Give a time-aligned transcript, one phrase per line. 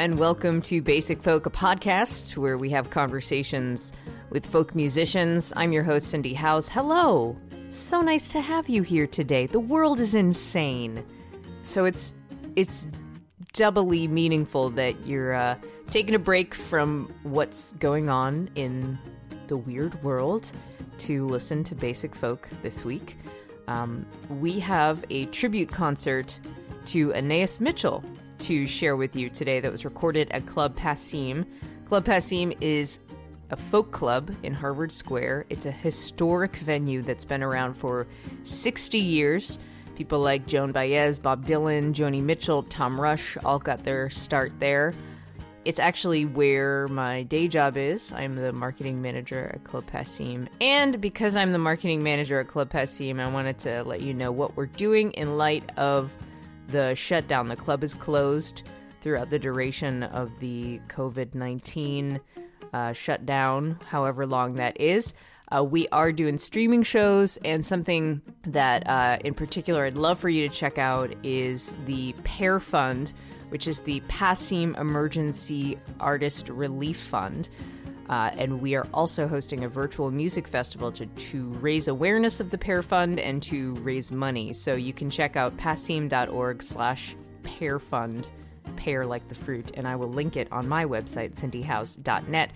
[0.00, 3.92] And welcome to Basic Folk, a podcast where we have conversations
[4.30, 5.52] with folk musicians.
[5.58, 6.70] I'm your host, Cindy Howes.
[6.70, 7.36] Hello.
[7.68, 9.44] So nice to have you here today.
[9.44, 11.04] The world is insane.
[11.60, 12.14] So it's
[12.56, 12.88] it's
[13.52, 15.56] doubly meaningful that you're uh,
[15.90, 18.98] taking a break from what's going on in
[19.48, 20.50] the weird world
[21.00, 23.18] to listen to Basic Folk this week.
[23.68, 26.40] Um, we have a tribute concert
[26.86, 28.02] to Anais Mitchell
[28.40, 31.46] to share with you today that was recorded at Club Passim.
[31.84, 32.98] Club Passim is
[33.50, 35.46] a folk club in Harvard Square.
[35.50, 38.06] It's a historic venue that's been around for
[38.44, 39.58] 60 years.
[39.96, 44.94] People like Joan Baez, Bob Dylan, Joni Mitchell, Tom Rush all got their start there.
[45.66, 48.12] It's actually where my day job is.
[48.12, 50.48] I'm the marketing manager at Club Passim.
[50.60, 54.32] And because I'm the marketing manager at Club Passim, I wanted to let you know
[54.32, 56.16] what we're doing in light of
[56.70, 57.48] the shutdown.
[57.48, 58.62] The club is closed
[59.00, 62.20] throughout the duration of the COVID 19
[62.72, 65.12] uh, shutdown, however long that is.
[65.52, 70.28] Uh, we are doing streaming shows, and something that uh, in particular I'd love for
[70.28, 73.12] you to check out is the Pear Fund,
[73.48, 77.48] which is the Passim Emergency Artist Relief Fund.
[78.10, 82.50] Uh, and we are also hosting a virtual music festival to, to raise awareness of
[82.50, 84.52] the Pear Fund and to raise money.
[84.52, 88.28] So you can check out passim.org slash pear fund,
[88.74, 92.50] pear like the fruit, and I will link it on my website, cindyhowes.net.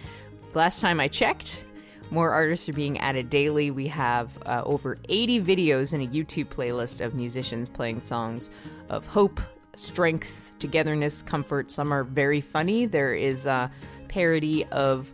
[0.54, 1.64] Last time I checked,
[2.10, 3.70] more artists are being added daily.
[3.70, 8.50] We have uh, over 80 videos in a YouTube playlist of musicians playing songs
[8.88, 9.40] of hope,
[9.76, 11.70] strength, togetherness, comfort.
[11.70, 12.86] Some are very funny.
[12.86, 13.70] There is a
[14.08, 15.13] parody of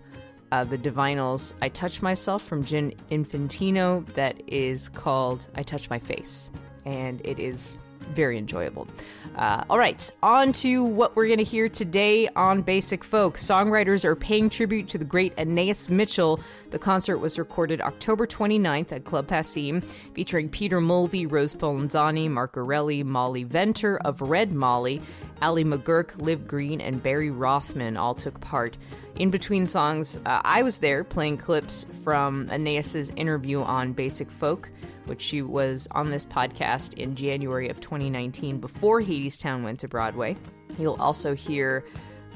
[0.52, 5.98] uh, the Divinyls I Touch Myself from Gin Infantino that is called I Touch My
[5.98, 6.50] Face.
[6.84, 7.76] And it is
[8.10, 8.88] very enjoyable.
[9.36, 13.36] Uh, all right, on to what we're going to hear today on Basic Folk.
[13.36, 16.40] Songwriters are paying tribute to the great Anais Mitchell.
[16.70, 19.82] The concert was recorded October 29th at Club Passim,
[20.14, 25.00] featuring Peter Mulvey, Rose Polenzani, Mark Erelli, Molly Venter of Red Molly,
[25.42, 28.76] Ali McGuirk, Liv Green, and Barry Rothman all took part.
[29.16, 34.70] In between songs, uh, I was there playing clips from Anais's interview on Basic Folk,
[35.10, 40.36] which she was on this podcast in January of 2019 before Hadestown went to Broadway.
[40.78, 41.84] You'll also hear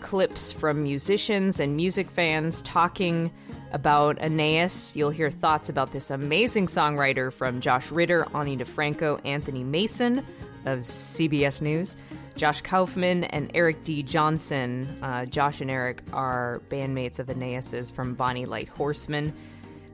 [0.00, 3.30] clips from musicians and music fans talking
[3.70, 4.70] about Anais.
[4.94, 10.18] You'll hear thoughts about this amazing songwriter from Josh Ritter, Ani DiFranco, Anthony Mason
[10.66, 11.96] of CBS News.
[12.34, 14.02] Josh Kaufman and Eric D.
[14.02, 14.98] Johnson.
[15.00, 19.32] Uh, Josh and Eric are bandmates of Anais's from Bonny Light Horseman.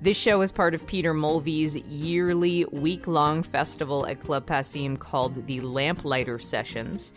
[0.03, 5.47] This show is part of Peter Mulvey's yearly week long festival at Club Passim called
[5.47, 7.13] the Lamplighter Sessions.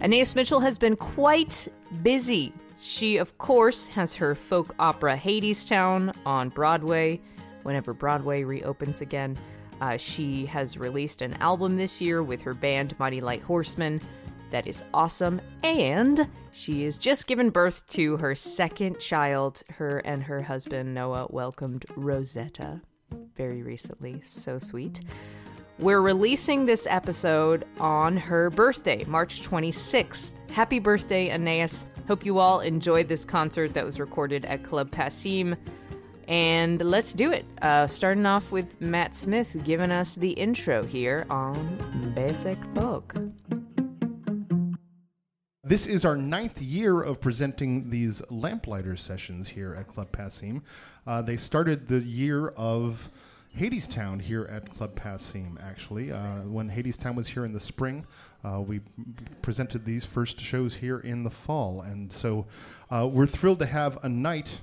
[0.00, 1.68] Anais Mitchell has been quite
[2.02, 2.54] busy.
[2.80, 7.20] She, of course, has her folk opera Hadestown on Broadway
[7.64, 9.36] whenever Broadway reopens again.
[9.82, 14.00] Uh, she has released an album this year with her band Mighty Light Horseman
[14.52, 15.40] that is awesome.
[15.64, 19.62] And she has just given birth to her second child.
[19.70, 22.80] Her and her husband Noah welcomed Rosetta
[23.36, 24.20] very recently.
[24.22, 25.00] So sweet.
[25.78, 30.32] We're releasing this episode on her birthday, March 26th.
[30.50, 31.86] Happy birthday, Anais.
[32.06, 35.56] Hope you all enjoyed this concert that was recorded at Club Passim.
[36.28, 37.44] And let's do it.
[37.62, 43.14] Uh, starting off with Matt Smith giving us the intro here on Basic Folk.
[45.72, 50.60] This is our ninth year of presenting these lamplighter sessions here at Club Passim.
[51.06, 53.08] Uh, they started the year of
[53.58, 56.12] Hadestown here at Club Passim, actually.
[56.12, 58.06] Uh, when Hadestown was here in the spring,
[58.44, 58.82] uh, we
[59.40, 61.80] presented these first shows here in the fall.
[61.80, 62.44] And so
[62.90, 64.60] uh, we're thrilled to have a night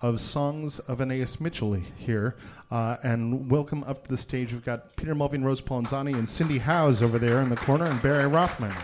[0.00, 2.34] of songs of Anais Mitchell here.
[2.70, 4.54] Uh, and welcome up to the stage.
[4.54, 8.00] We've got Peter Mulvey, Rose Polenzani, and Cindy Howes over there in the corner, and
[8.00, 8.74] Barry Rothman.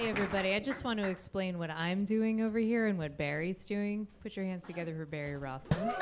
[0.00, 0.54] Hey, everybody.
[0.54, 4.08] I just want to explain what I'm doing over here and what Barry's doing.
[4.22, 5.92] Put your hands together for Barry Rothman.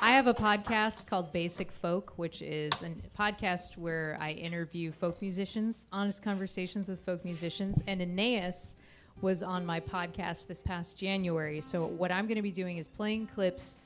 [0.00, 5.22] I have a podcast called Basic Folk, which is a podcast where I interview folk
[5.22, 7.80] musicians, honest conversations with folk musicians.
[7.86, 8.74] And Anais
[9.20, 11.60] was on my podcast this past January.
[11.60, 13.76] So, what I'm going to be doing is playing clips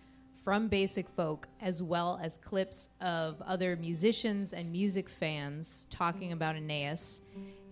[0.44, 6.54] from Basic Folk as well as clips of other musicians and music fans talking about
[6.54, 7.22] Anais.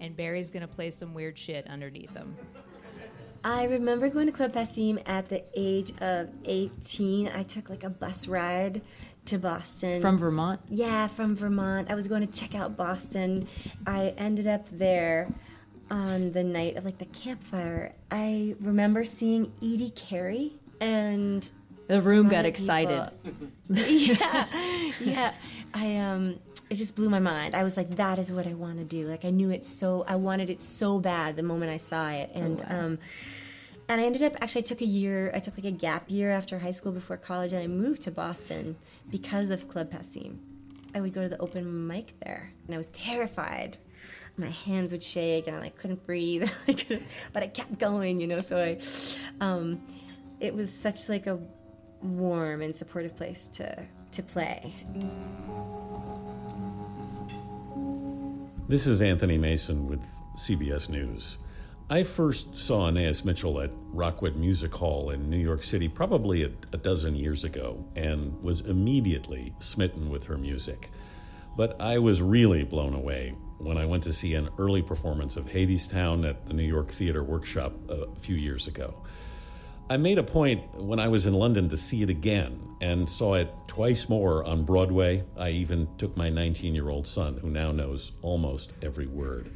[0.01, 2.35] And Barry's going to play some weird shit underneath them.
[3.45, 7.29] I remember going to Club Passim at the age of 18.
[7.29, 8.83] I took like a bus ride
[9.27, 10.01] to Boston.
[10.01, 10.61] From Vermont?
[10.69, 11.91] Yeah, from Vermont.
[11.91, 13.47] I was going to check out Boston.
[13.87, 15.29] I ended up there
[15.91, 17.95] on the night of like the campfire.
[18.11, 21.49] I remember seeing Edie Carey and
[21.89, 23.11] the room got excited.
[23.69, 24.47] yeah,
[25.01, 25.35] yeah.
[25.75, 26.39] I um,
[26.71, 27.55] it just blew my mind.
[27.55, 29.07] I was like, that is what I want to do.
[29.07, 30.05] Like I knew it so.
[30.09, 32.99] I wanted it so bad the moment I saw it, and um,
[33.89, 35.31] and I ended up actually I took a year.
[35.35, 38.11] I took like a gap year after high school before college, and I moved to
[38.11, 38.77] Boston
[39.11, 40.39] because of Club Passim.
[40.95, 43.79] I would go to the open mic there, and I was terrified.
[44.37, 46.51] My hands would shake, and I like couldn't breathe.
[46.69, 48.41] I couldn't, but I kept going, you know.
[48.41, 48.79] So I,
[49.45, 49.83] um,
[50.41, 51.39] it was such like a
[52.03, 54.75] warm and supportive place to to play.
[58.69, 60.01] This is Anthony Mason with
[60.37, 61.39] CBS News.
[61.91, 66.51] I first saw Anais Mitchell at Rockwood Music Hall in New York City probably a,
[66.73, 70.91] a dozen years ago and was immediately smitten with her music.
[71.57, 75.45] But I was really blown away when I went to see an early performance of
[75.47, 78.95] Hadestown at the New York Theater Workshop a few years ago.
[79.93, 83.35] I made a point when I was in London to see it again and saw
[83.35, 85.23] it twice more on Broadway.
[85.37, 89.51] I even took my 19 year old son, who now knows almost every word.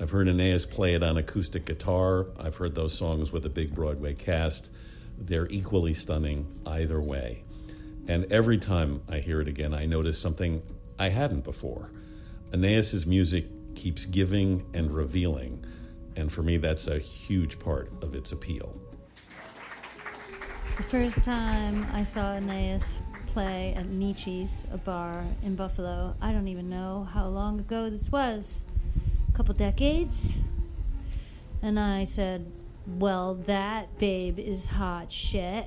[0.00, 2.28] I've heard Anais play it on acoustic guitar.
[2.40, 4.70] I've heard those songs with a big Broadway cast.
[5.18, 7.44] They're equally stunning either way.
[8.06, 10.62] And every time I hear it again, I notice something
[10.98, 11.90] I hadn't before.
[12.54, 15.62] Anais's music keeps giving and revealing,
[16.16, 18.77] and for me, that's a huge part of its appeal.
[20.78, 26.46] The first time I saw Anais play at Nietzsche's, a bar in Buffalo, I don't
[26.46, 28.64] even know how long ago this was.
[29.28, 30.36] A couple decades.
[31.62, 32.46] And I said,
[32.96, 35.66] Well, that babe is hot shit.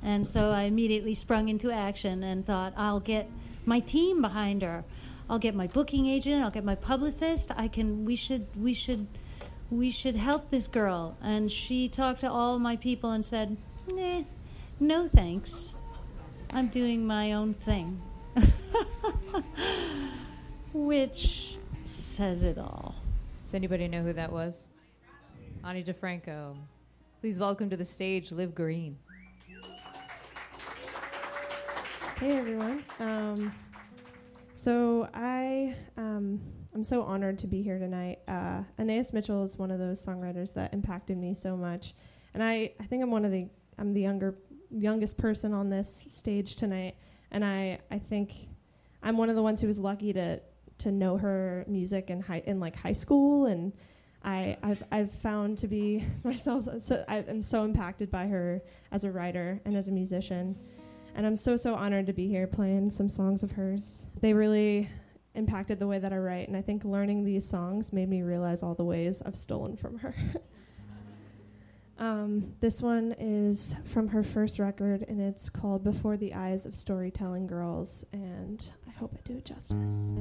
[0.00, 3.28] And so I immediately sprung into action and thought, I'll get
[3.66, 4.84] my team behind her.
[5.28, 7.50] I'll get my booking agent, I'll get my publicist.
[7.56, 9.08] I can we should we should
[9.72, 11.16] we should help this girl.
[11.20, 13.56] And she talked to all my people and said,
[13.92, 14.22] Nah,
[14.82, 15.74] no thanks.
[16.50, 18.02] I'm doing my own thing.
[20.74, 22.96] Which says it all.
[23.44, 24.68] Does anybody know who that was?
[25.64, 26.56] Ani DiFranco.
[27.20, 28.98] Please welcome to the stage Liv Green.
[32.18, 32.84] Hey everyone.
[32.98, 33.52] Um,
[34.54, 36.40] so I um,
[36.74, 38.18] I'm so honored to be here tonight.
[38.26, 41.94] Uh, Anais Mitchell is one of those songwriters that impacted me so much,
[42.34, 43.48] and I, I think I'm one of the
[43.78, 44.36] I'm the younger
[44.72, 46.96] youngest person on this stage tonight,
[47.30, 48.32] and I I think
[49.02, 50.40] I'm one of the ones who was lucky to
[50.78, 53.72] to know her music in high in like high school and.
[54.24, 58.62] I, I've, I've found to be myself so I, I'm so impacted by her
[58.92, 60.56] as a writer and as a musician
[61.14, 64.06] and I'm so so honored to be here playing some songs of hers.
[64.20, 64.88] They really
[65.34, 68.62] impacted the way that I write, and I think learning these songs made me realize
[68.62, 70.14] all the ways I've stolen from her.
[72.02, 76.74] um, this one is from her first record, and it's called "Before the Eyes of
[76.74, 80.12] Storytelling Girls," and I hope I do it justice.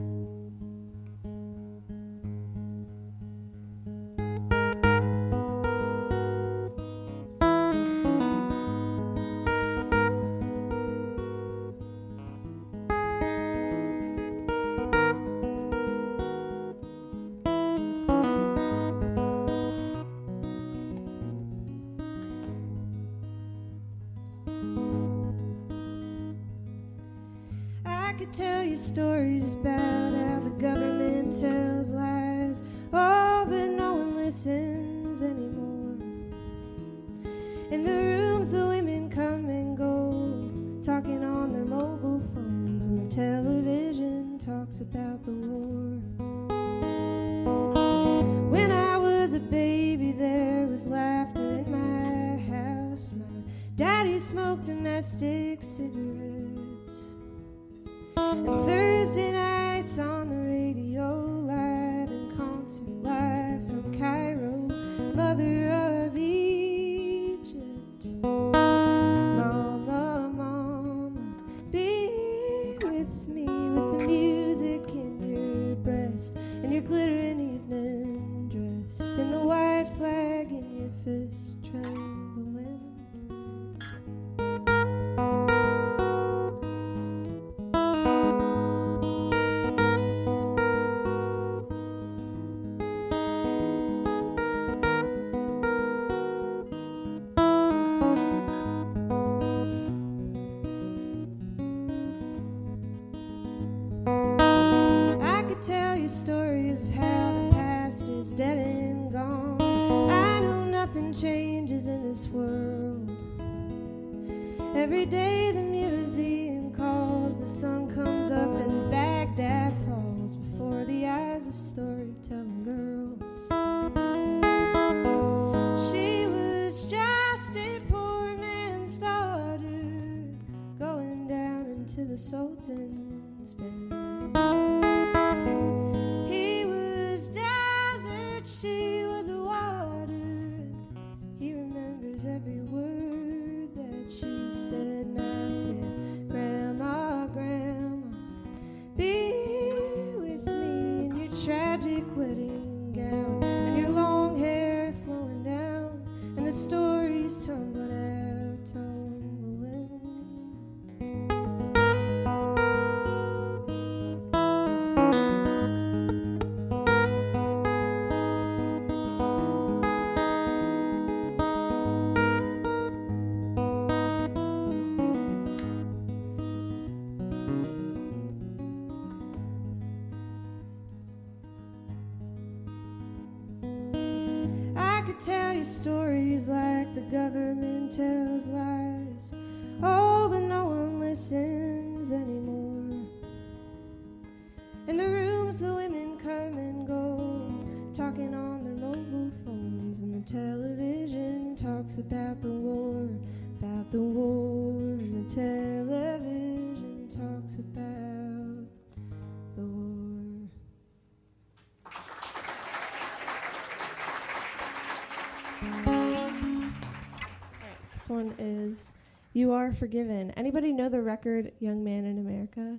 [219.33, 220.31] You are forgiven.
[220.31, 222.77] Anybody know the record Young Man in America?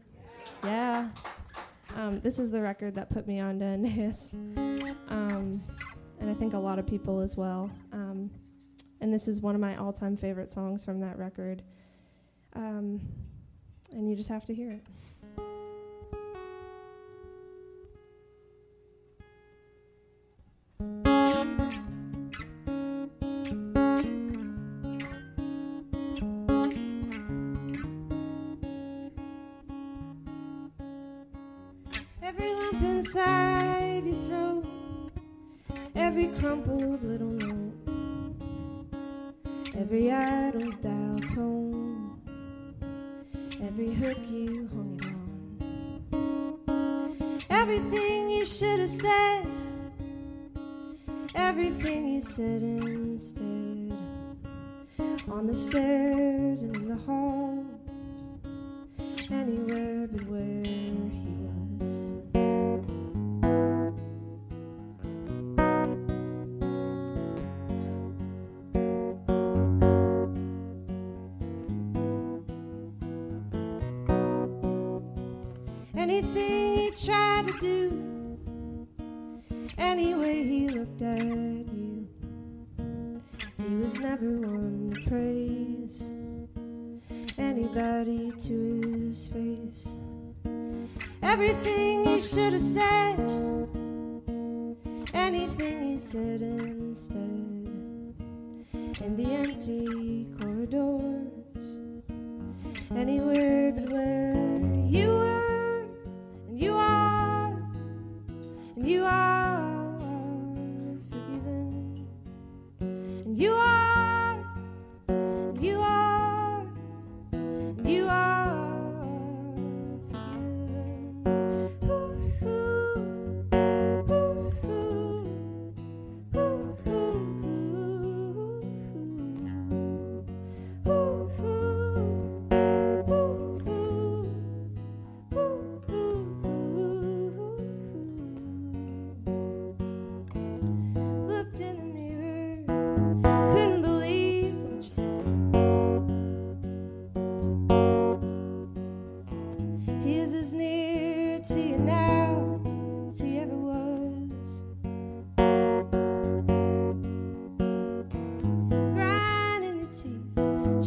[0.65, 1.09] Yeah.
[1.09, 1.09] yeah.
[1.97, 4.13] Um, this is the record that put me on to Anais.
[5.09, 5.63] Um,
[6.21, 7.71] and I think a lot of people as well.
[7.93, 8.31] Um,
[9.01, 11.63] and this is one of my all time favorite songs from that record.
[12.55, 13.01] Um,
[13.91, 14.85] and you just have to hear it.
[32.35, 34.65] Every lump inside your throat,
[35.95, 37.75] every crumpled little note,
[39.77, 42.19] every idle dial tone,
[43.62, 45.07] every hook you hung it
[46.71, 47.43] on.
[47.51, 49.47] Everything you should have said,
[51.35, 53.93] everything you said instead,
[55.31, 57.52] on the stairs and in the hall.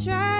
[0.04, 0.35] try.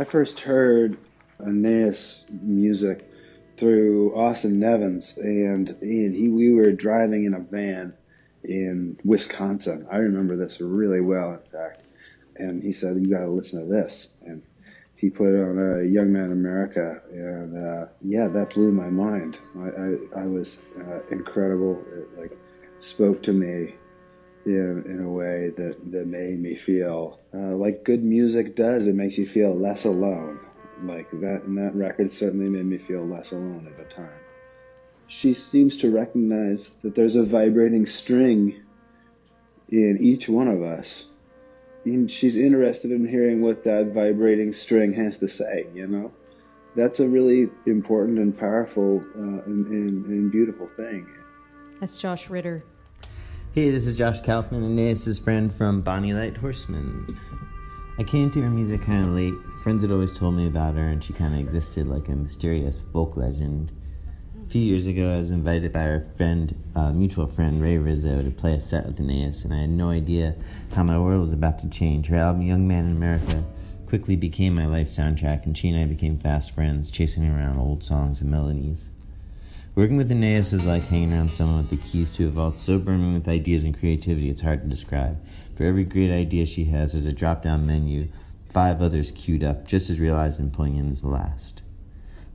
[0.00, 0.96] I first heard
[1.40, 3.06] Anais music
[3.58, 7.92] through Austin Nevins, and and he we were driving in a van
[8.42, 9.86] in Wisconsin.
[9.92, 11.82] I remember this really well, in fact.
[12.36, 14.40] And he said, "You got to listen to this." And
[14.96, 19.38] he put on a Young Man America, and uh, yeah, that blew my mind.
[19.58, 21.84] I I, I was uh, incredible.
[21.92, 22.38] It like
[22.80, 23.74] spoke to me
[24.46, 28.86] in, in a way that, that made me feel uh, like good music does.
[28.86, 30.40] It makes you feel less alone.
[30.82, 34.18] Like that, and that record certainly made me feel less alone at the time.
[35.08, 38.62] She seems to recognize that there's a vibrating string
[39.68, 41.04] in each one of us.
[41.84, 46.12] And she's interested in hearing what that vibrating string has to say, you know?
[46.76, 51.06] That's a really important and powerful uh, and, and, and beautiful thing.
[51.78, 52.64] That's Josh Ritter.
[53.52, 57.18] Hey, this is Josh Kaufman, Anais' friend from Bonny Light Horseman.
[57.98, 59.34] I came to her music kind of late.
[59.64, 62.84] Friends had always told me about her, and she kind of existed like a mysterious
[62.92, 63.72] folk legend.
[64.46, 68.22] A few years ago, I was invited by our friend, uh, mutual friend Ray Rizzo,
[68.22, 70.36] to play a set with Anais, and I had no idea
[70.72, 72.06] how my world was about to change.
[72.06, 73.42] Her album, Young Man in America,
[73.88, 77.82] quickly became my life soundtrack, and she and I became fast friends, chasing around old
[77.82, 78.90] songs and melodies.
[79.80, 82.78] Working with Anais is like hanging around someone with the keys to a vault so
[82.78, 85.18] brimming with ideas and creativity it's hard to describe.
[85.54, 88.08] For every great idea she has, there's a drop down menu,
[88.50, 91.62] five others queued up, just as realized and poignant as the last.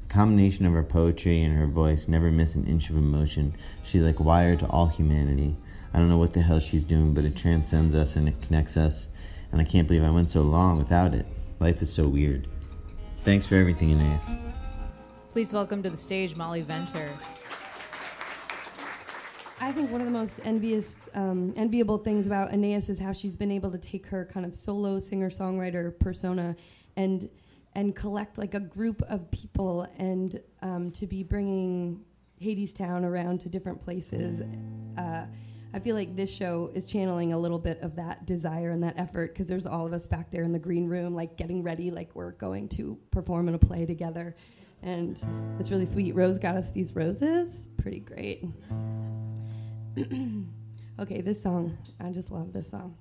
[0.07, 3.53] The combination of her poetry and her voice never miss an inch of emotion.
[3.83, 5.55] She's like wired to all humanity.
[5.93, 8.75] I don't know what the hell she's doing, but it transcends us and it connects
[8.75, 9.09] us,
[9.51, 11.27] and I can't believe I went so long without it.
[11.59, 12.47] Life is so weird.
[13.23, 14.44] Thanks for everything, Anais.
[15.35, 17.11] Please welcome to the stage Molly Venter.
[19.59, 23.35] I think one of the most envious, um, enviable things about Anais is how she's
[23.35, 26.55] been able to take her kind of solo singer-songwriter persona
[26.95, 27.29] and
[27.73, 32.05] and collect like a group of people and um, to be bringing
[32.41, 34.41] Hadestown around to different places.
[34.97, 35.25] Uh,
[35.73, 38.97] I feel like this show is channeling a little bit of that desire and that
[38.97, 41.91] effort because there's all of us back there in the green room, like getting ready,
[41.91, 44.33] like we're going to perform in a play together.
[44.85, 45.19] And
[45.59, 46.13] it's really sweet.
[46.13, 47.69] Rose got us these roses.
[47.77, 48.45] Pretty great.
[50.99, 51.75] okay, this song.
[51.99, 52.95] I just love this song.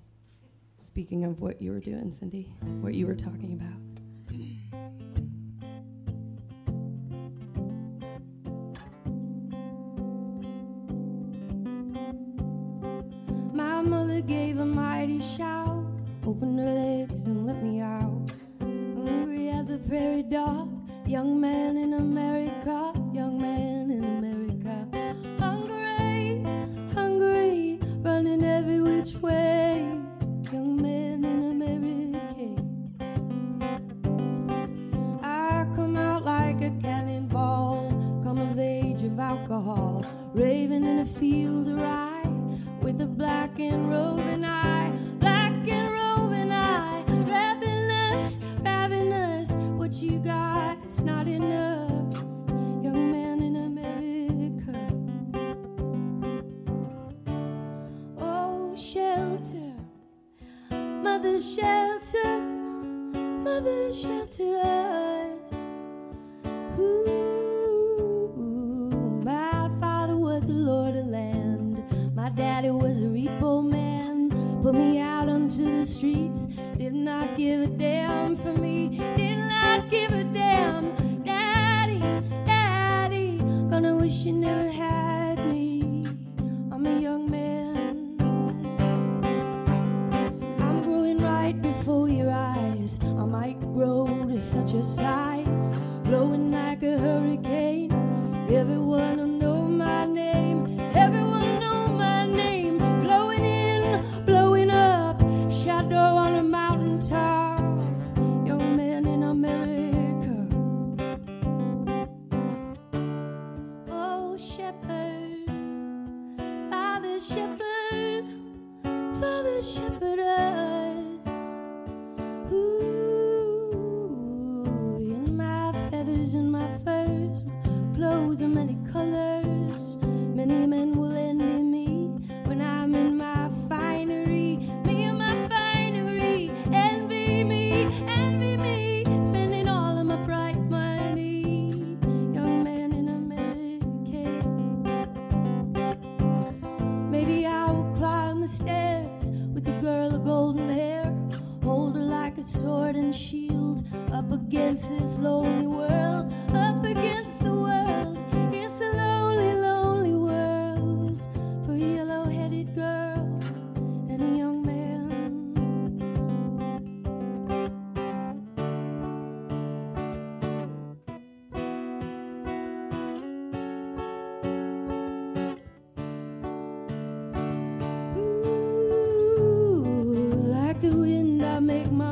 [0.79, 3.85] Speaking of what you were doing, Cindy, what you were talking about.
[13.53, 15.85] My mother gave a mighty shout,
[16.27, 18.31] opened her legs and let me out.
[18.61, 24.89] Hungry as a prairie dog, young man in America, young man in America.
[25.39, 26.43] Hungry,
[26.95, 29.94] hungry, running every which way,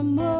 [0.02, 0.31] I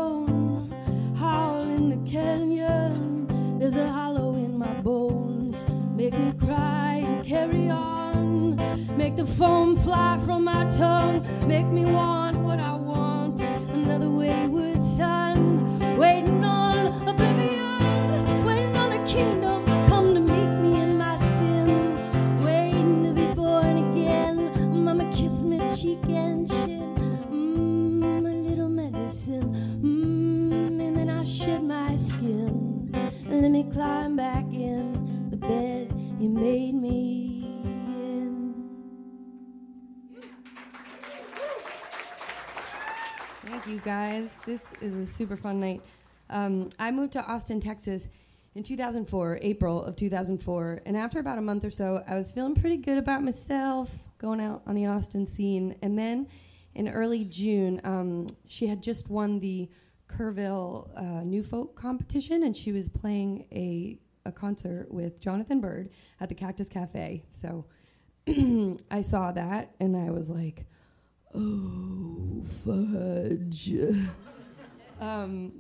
[44.45, 45.83] This is a super fun night.
[46.29, 48.09] Um, I moved to Austin, Texas
[48.57, 50.81] in 2004, April of 2004.
[50.85, 54.41] And after about a month or so, I was feeling pretty good about myself, going
[54.41, 55.77] out on the Austin scene.
[55.81, 56.27] And then
[56.75, 59.71] in early June, um, she had just won the
[60.09, 65.89] Kerrville uh, New Folk competition, and she was playing a, a concert with Jonathan Byrd
[66.21, 67.23] at the Cactus Cafe.
[67.29, 67.67] So
[68.91, 70.67] I saw that, and I was like,
[71.35, 73.71] oh fudge
[75.03, 75.53] um,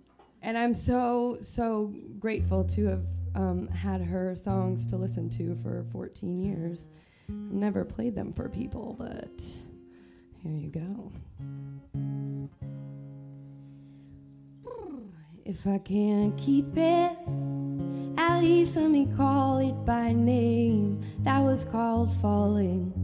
[0.43, 5.85] and i'm so so grateful to have um, had her songs to listen to for
[5.93, 6.89] 14 years
[7.29, 9.43] never played them for people but
[10.43, 11.13] here you go
[15.45, 17.17] If I can't keep it,
[18.17, 21.03] at least let me call it by name.
[21.25, 23.02] That was called falling.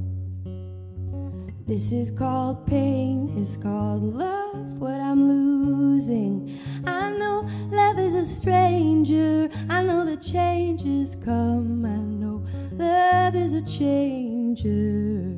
[1.69, 6.59] This is called pain, it's called love, what I'm losing.
[6.87, 13.53] I know love is a stranger, I know the changes come, I know love is
[13.53, 15.37] a changer.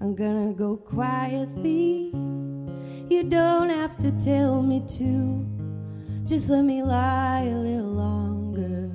[0.00, 2.12] I'm gonna go quietly,
[3.10, 5.44] you don't have to tell me to.
[6.24, 8.92] Just let me lie a little longer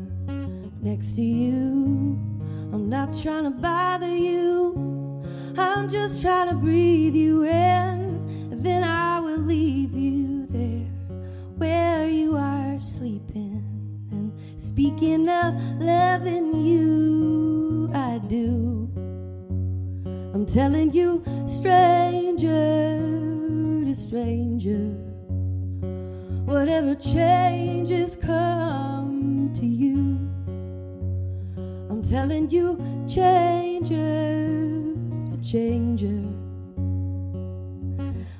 [0.81, 2.17] next to you.
[2.71, 4.98] I'm not trying to bother you.
[5.57, 8.62] I'm just trying to breathe you in.
[8.62, 10.88] Then I will leave you there
[11.57, 13.63] where you are sleeping.
[14.12, 18.89] And speaking of loving you, I do.
[20.33, 22.99] I'm telling you, stranger
[23.85, 24.93] to stranger,
[26.45, 30.19] whatever changes come to you.
[31.89, 33.95] I'm telling you, changer
[34.83, 34.88] to
[35.51, 36.21] changer.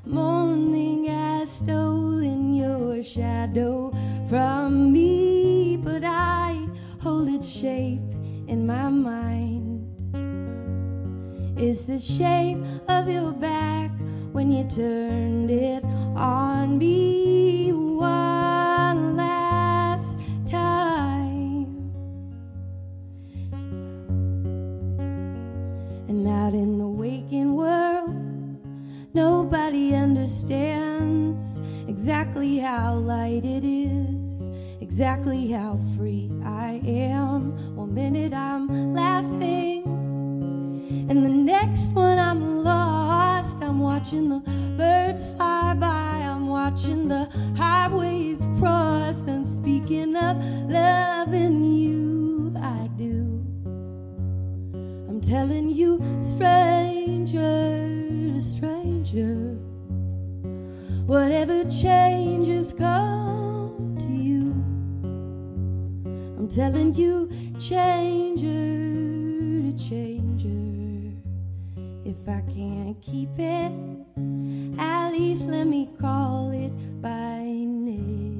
[0.06, 3.92] Morning has stolen your shadow
[4.30, 6.68] from me, but I
[7.02, 8.14] hold its shape
[8.48, 9.88] in my mind.
[11.58, 13.90] It's the shape of your back
[14.32, 15.84] when you turned it
[16.16, 21.90] on me one last time.
[26.08, 26.99] And out in the
[29.14, 37.76] Nobody understands exactly how light it is, exactly how free I am.
[37.76, 39.84] One minute I'm laughing,
[41.10, 43.64] and the next one I'm lost.
[43.64, 44.42] I'm watching the
[44.78, 50.38] birds fly by, I'm watching the highways cross, and speaking of
[50.70, 53.44] loving you, I do.
[55.10, 57.00] I'm telling you, stranger
[58.40, 58.89] stranger
[61.06, 64.52] whatever changes come to you.
[66.38, 68.80] I'm telling you, changer
[69.70, 71.12] to changer.
[72.06, 73.72] If I can't keep it,
[74.80, 78.39] at least let me call it by name.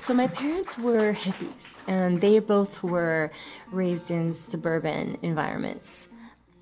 [0.00, 3.30] So my parents were hippies, and they both were
[3.70, 6.08] raised in suburban environments.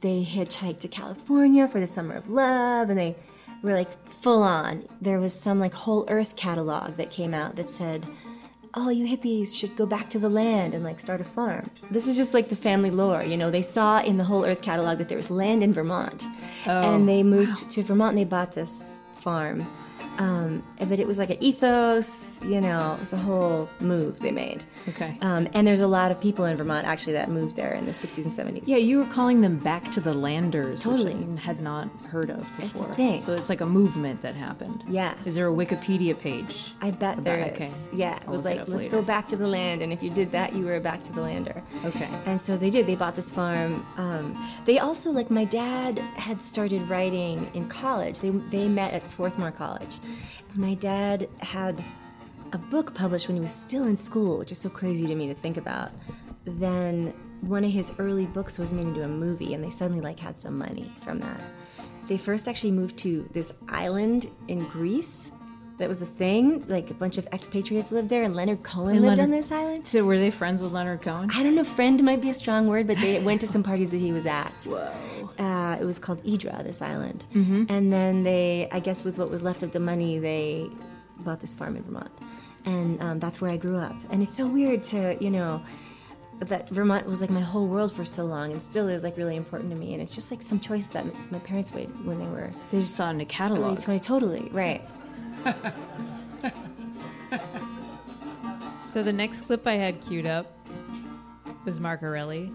[0.00, 3.16] They hitchhiked to California for the summer of love, and they
[3.62, 4.88] were like full on.
[5.00, 8.06] There was some like whole Earth catalog that came out that said,
[8.74, 12.08] "Oh, you hippies should go back to the land and like start a farm." This
[12.08, 13.50] is just like the family lore, you know.
[13.50, 16.26] They saw in the whole Earth catalog that there was land in Vermont,
[16.66, 19.66] Oh, and they moved to Vermont and they bought this farm.
[20.18, 24.32] Um, but it was like an ethos, you know, it was a whole move they
[24.32, 24.64] made.
[24.88, 25.16] Okay.
[25.20, 27.92] Um, and there's a lot of people in Vermont actually that moved there in the
[27.92, 28.62] 60s and 70s.
[28.66, 31.14] Yeah, you were calling them back to the landers, Totally.
[31.14, 32.64] which I had not heard of before.
[32.64, 33.18] It's a thing.
[33.20, 34.82] So it's like a movement that happened.
[34.88, 35.14] Yeah.
[35.24, 36.72] Is there a Wikipedia page?
[36.80, 37.52] I bet about- there is.
[37.52, 37.70] okay.
[37.96, 38.96] Yeah, it I'll was like, up let's later.
[38.96, 39.82] go back to the land.
[39.82, 41.62] And if you did that, you were a back to the lander.
[41.84, 42.08] Okay.
[42.26, 42.86] And so they did.
[42.88, 43.86] They bought this farm.
[43.96, 48.18] Um, they also, like, my dad had started writing in college.
[48.20, 49.98] They, they met at Swarthmore College.
[50.54, 51.84] My dad had
[52.52, 55.26] a book published when he was still in school, which is so crazy to me
[55.26, 55.90] to think about.
[56.44, 60.18] Then one of his early books was made into a movie, and they suddenly like
[60.18, 61.40] had some money from that.
[62.08, 65.30] They first actually moved to this island in Greece.
[65.78, 66.64] That was a thing.
[66.66, 69.86] Like a bunch of expatriates lived there, and Leonard Cohen And lived on this island.
[69.86, 71.30] So were they friends with Leonard Cohen?
[71.34, 71.64] I don't know.
[71.64, 74.26] Friend might be a strong word, but they went to some parties that he was
[74.26, 74.52] at.
[74.66, 75.30] Whoa.
[75.38, 77.24] Uh, it was called Idra, this island.
[77.32, 77.70] Mhm.
[77.70, 80.68] And then they, I guess, with what was left of the money, they
[81.20, 82.10] bought this farm in Vermont.
[82.64, 83.94] and um, that's where I grew up.
[84.10, 85.62] And it's so weird to you know
[86.40, 89.36] that Vermont was like my whole world for so long, and still is like really
[89.36, 89.92] important to me.
[89.94, 92.96] And it's just like some choice that my parents made when they were They just
[92.96, 93.78] saw it in a catalog.
[93.80, 94.00] twenty.
[94.00, 94.82] Totally right.
[98.88, 100.50] So the next clip I had queued up
[101.66, 102.50] was Mark Erelli,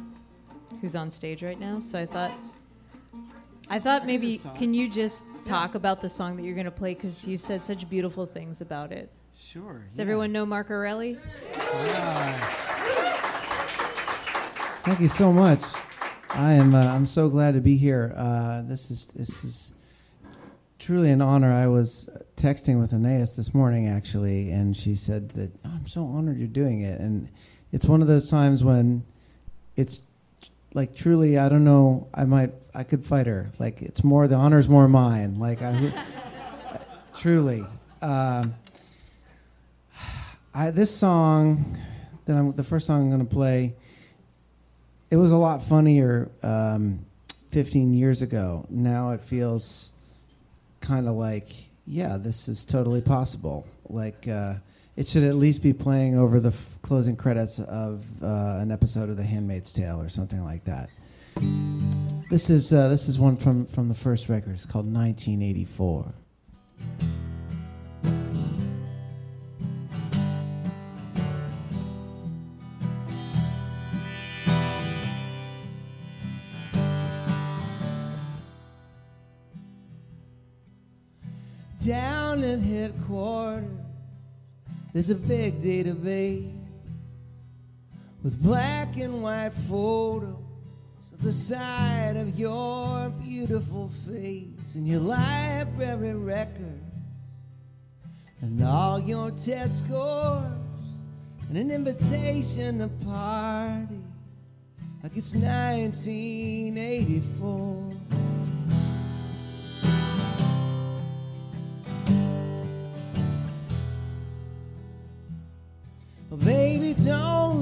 [0.81, 1.79] who's on stage right now.
[1.79, 2.33] So I thought,
[3.69, 6.95] I thought maybe can you just talk about the song that you're going to play
[6.95, 9.11] because you said such beautiful things about it.
[9.37, 9.85] Sure.
[9.91, 11.19] Does everyone know Mark Erelli?
[14.81, 15.61] Thank you so much.
[16.31, 16.73] I am.
[16.73, 18.11] Uh, I'm so glad to be here.
[18.17, 19.71] Uh, this is this is
[20.83, 21.51] truly an honor.
[21.51, 26.05] I was texting with Anais this morning actually, and she said that "Oh, I'm so
[26.05, 26.99] honored you're doing it.
[26.99, 27.29] And
[27.71, 29.05] it's one of those times when
[29.77, 30.01] it's
[30.73, 31.37] like truly.
[31.37, 32.09] I don't know.
[32.13, 32.53] I might.
[32.75, 33.51] I could fight her.
[33.59, 34.27] Like it's more.
[34.27, 35.39] The honor's more mine.
[35.39, 35.93] Like I.
[37.15, 37.65] truly.
[38.01, 38.53] Um,
[40.53, 41.77] I this song
[42.25, 43.73] that I'm the first song I'm going to play.
[45.09, 47.05] It was a lot funnier um,
[47.51, 48.65] 15 years ago.
[48.69, 49.92] Now it feels
[50.83, 51.49] kind of like,
[51.87, 53.65] yeah, this is totally possible.
[53.89, 54.55] Like uh,
[54.95, 59.09] it should at least be playing over the f- closing credits of uh, an episode
[59.09, 60.89] of The Handmaid's Tale or something like that.
[62.29, 64.53] This is uh, this is one from from the first record.
[64.53, 66.13] It's called 1984.
[81.85, 83.67] Down at headquarters,
[84.93, 86.49] there's a big database
[88.21, 90.37] with black and white photos
[91.11, 96.81] of the side of your beautiful face and your library record
[98.39, 100.45] and all your test scores
[101.49, 103.99] and an invitation to party
[105.03, 107.93] like it's 1984.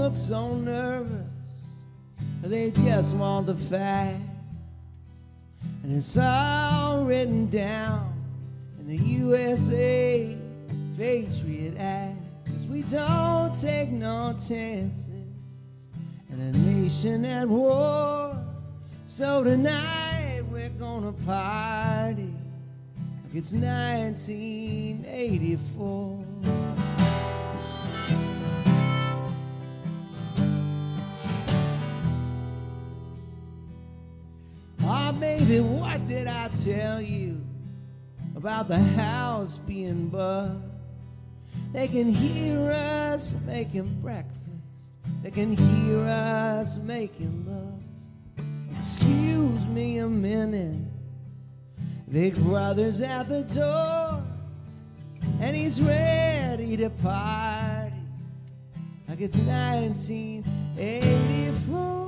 [0.01, 1.27] Look so nervous.
[2.41, 4.17] They just want the facts.
[5.83, 8.11] And it's all written down
[8.79, 10.35] in the USA
[10.97, 12.17] Patriot Act.
[12.47, 15.27] Cause we don't take no chances
[16.31, 18.43] in a nation at war.
[19.05, 22.33] So tonight we're gonna party
[23.23, 26.30] like it's 1984.
[35.51, 37.41] Baby, what did I tell you
[38.37, 40.63] about the house being bugged?
[41.73, 44.37] They can hear us making breakfast.
[45.23, 47.73] They can hear us making love.
[48.77, 50.79] Excuse me a minute.
[52.09, 54.23] Big brother's at the door,
[55.41, 57.93] and he's ready to party
[59.07, 62.00] like it's 1984.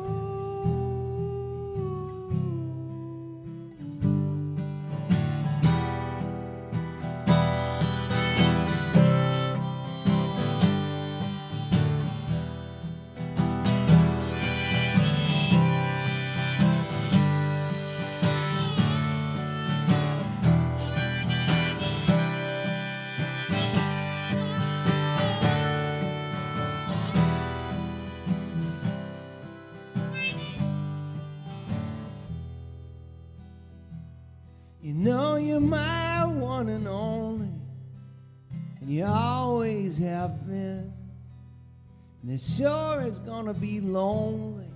[42.24, 44.72] And it sure is gonna be lonely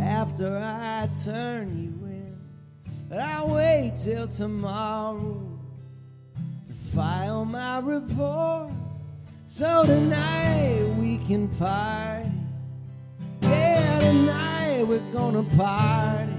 [0.00, 2.40] after I turn you in.
[3.10, 5.46] But I'll wait till tomorrow
[6.66, 8.70] to file my report.
[9.44, 12.32] So tonight we can party.
[13.42, 16.32] Yeah, tonight we're gonna party.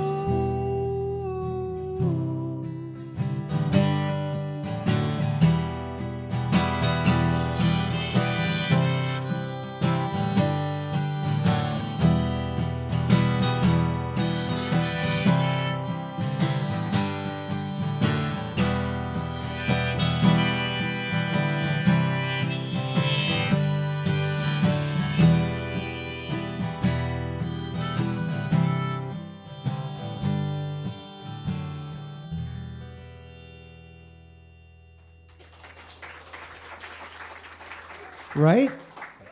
[38.38, 38.70] Right?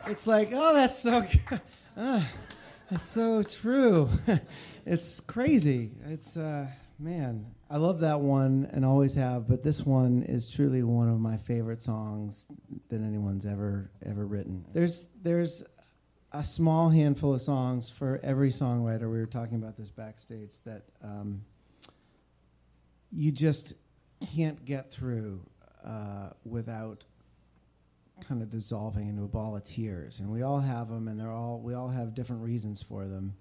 [0.07, 1.61] It's like, oh, that's so good.
[1.95, 2.29] Ah,
[2.91, 4.09] that's so true.
[4.85, 5.91] it's crazy.
[6.05, 6.67] It's uh,
[6.99, 9.47] man, I love that one and always have.
[9.47, 12.45] But this one is truly one of my favorite songs
[12.89, 14.65] that anyone's ever ever written.
[14.73, 15.63] There's there's
[16.33, 19.09] a small handful of songs for every songwriter.
[19.09, 21.43] We were talking about this backstage that um,
[23.11, 23.73] you just
[24.35, 25.39] can't get through
[25.85, 27.05] uh, without
[28.25, 30.19] kind of dissolving into a ball of tears.
[30.19, 33.35] And we all have them, and they're all we all have different reasons for them.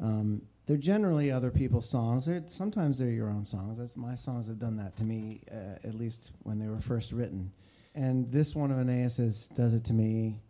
[0.00, 2.26] Um, they're generally other people's songs.
[2.26, 3.78] They're, sometimes they're your own songs.
[3.78, 7.12] That's my songs have done that to me, uh, at least when they were first
[7.12, 7.52] written.
[7.94, 10.40] And this one of Anais's does it to me.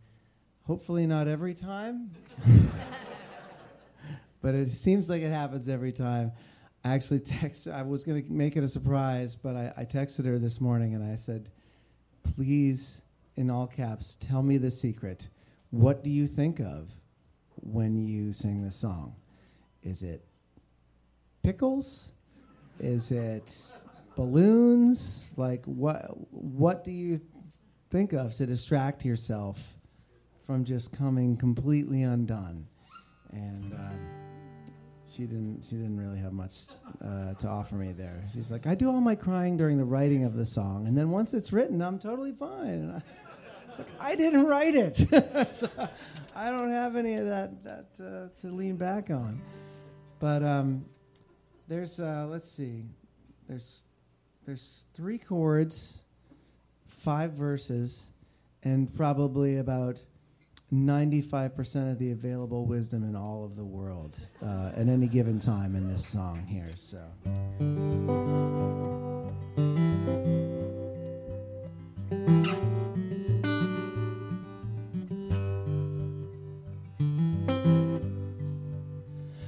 [0.66, 2.12] Hopefully not every time,
[4.40, 6.32] but it seems like it happens every time.
[6.82, 7.68] I actually text.
[7.68, 10.94] I was going to make it a surprise, but I, I texted her this morning
[10.94, 11.50] and I said,
[12.34, 13.02] "Please,
[13.36, 15.28] in all caps, tell me the secret.
[15.70, 16.90] What do you think of
[17.56, 19.16] when you sing this song?
[19.82, 20.24] Is it
[21.42, 22.12] pickles?
[22.78, 23.52] Is it
[24.16, 25.32] balloons?
[25.36, 26.06] Like what?
[26.30, 27.20] What do you
[27.90, 29.76] think of to distract yourself
[30.46, 32.66] from just coming completely undone?"
[33.32, 33.72] And.
[33.72, 34.23] Um,
[35.14, 36.66] she didn't she didn't really have much
[37.04, 38.24] uh, to offer me there.
[38.32, 41.10] She's like, I do all my crying during the writing of the song, and then
[41.10, 42.68] once it's written, I'm totally fine.
[42.68, 43.02] And I,
[43.68, 44.96] it's like I didn't write it,
[45.54, 45.68] so
[46.34, 49.40] I don't have any of that that uh, to lean back on.
[50.18, 50.84] But um,
[51.68, 52.84] there's uh, let's see,
[53.48, 53.82] there's
[54.46, 56.00] there's three chords,
[56.86, 58.10] five verses,
[58.62, 60.02] and probably about
[60.74, 65.76] 95% of the available wisdom in all of the world uh, at any given time
[65.76, 66.70] in this song here.
[66.74, 66.98] So.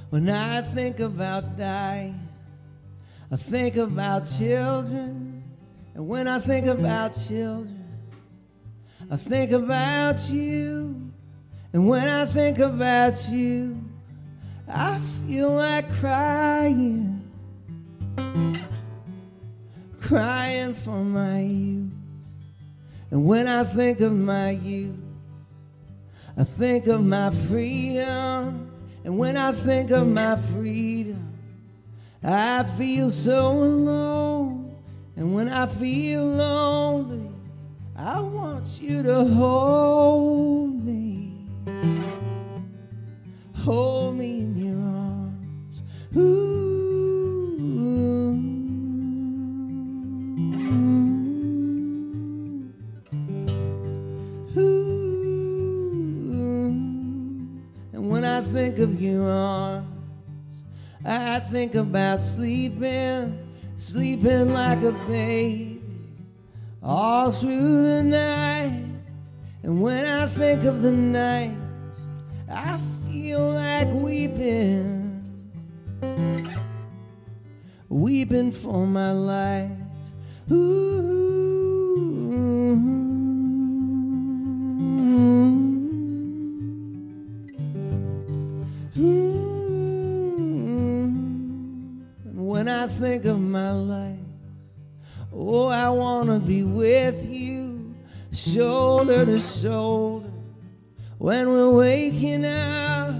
[0.09, 2.27] When I think about dying,
[3.29, 5.43] I think about children.
[5.93, 7.85] And when I think about children,
[9.11, 11.06] I think about you.
[11.77, 13.79] And when I think about you,
[14.67, 17.21] I feel like crying,
[20.01, 21.91] crying for my youth.
[23.11, 24.95] And when I think of my youth,
[26.35, 28.71] I think of my freedom.
[29.03, 31.31] And when I think of my freedom,
[32.23, 34.75] I feel so alone.
[35.15, 37.29] And when I feel lonely,
[37.95, 40.76] I want you to hold
[43.67, 45.81] hold me in your arms.
[46.15, 46.47] Ooh.
[54.55, 55.09] Ooh.
[57.91, 59.85] And when I think of your arms,
[61.03, 63.37] I think about sleeping,
[63.75, 65.81] sleeping like a baby
[66.81, 68.85] all through the night.
[69.61, 71.57] And when I think of the night,
[72.49, 72.77] I
[73.27, 75.21] feel like weeping,
[77.89, 79.69] weeping for my life.
[80.49, 81.25] Ooh.
[92.33, 94.19] When I think of my life,
[95.33, 97.93] oh, I want to be with you,
[98.31, 100.26] shoulder to shoulder
[101.17, 103.15] when we're waking up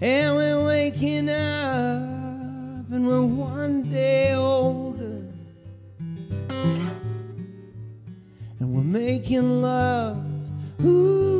[0.00, 2.02] and we're waking up
[2.90, 5.22] and we're one day older
[8.58, 10.24] and we're making love.
[10.82, 11.33] Ooh.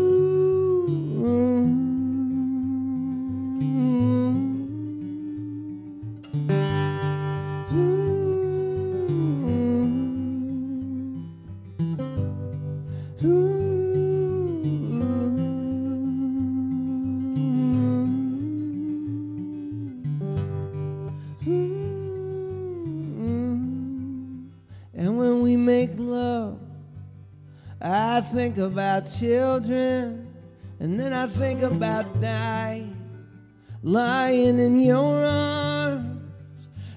[28.55, 30.33] Think about children,
[30.79, 32.97] and then I think about dying,
[33.83, 36.23] lying in your arms.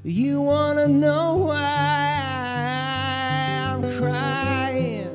[0.03, 2.14] You wanna know why
[3.72, 5.10] I'm crying?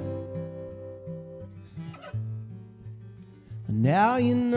[3.68, 4.51] Now you know.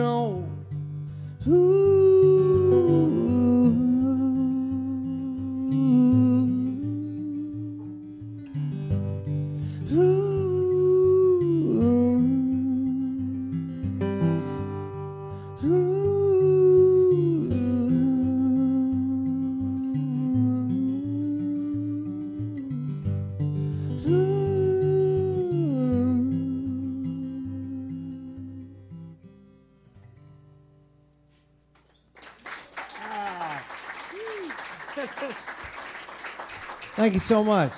[37.16, 37.72] You so much.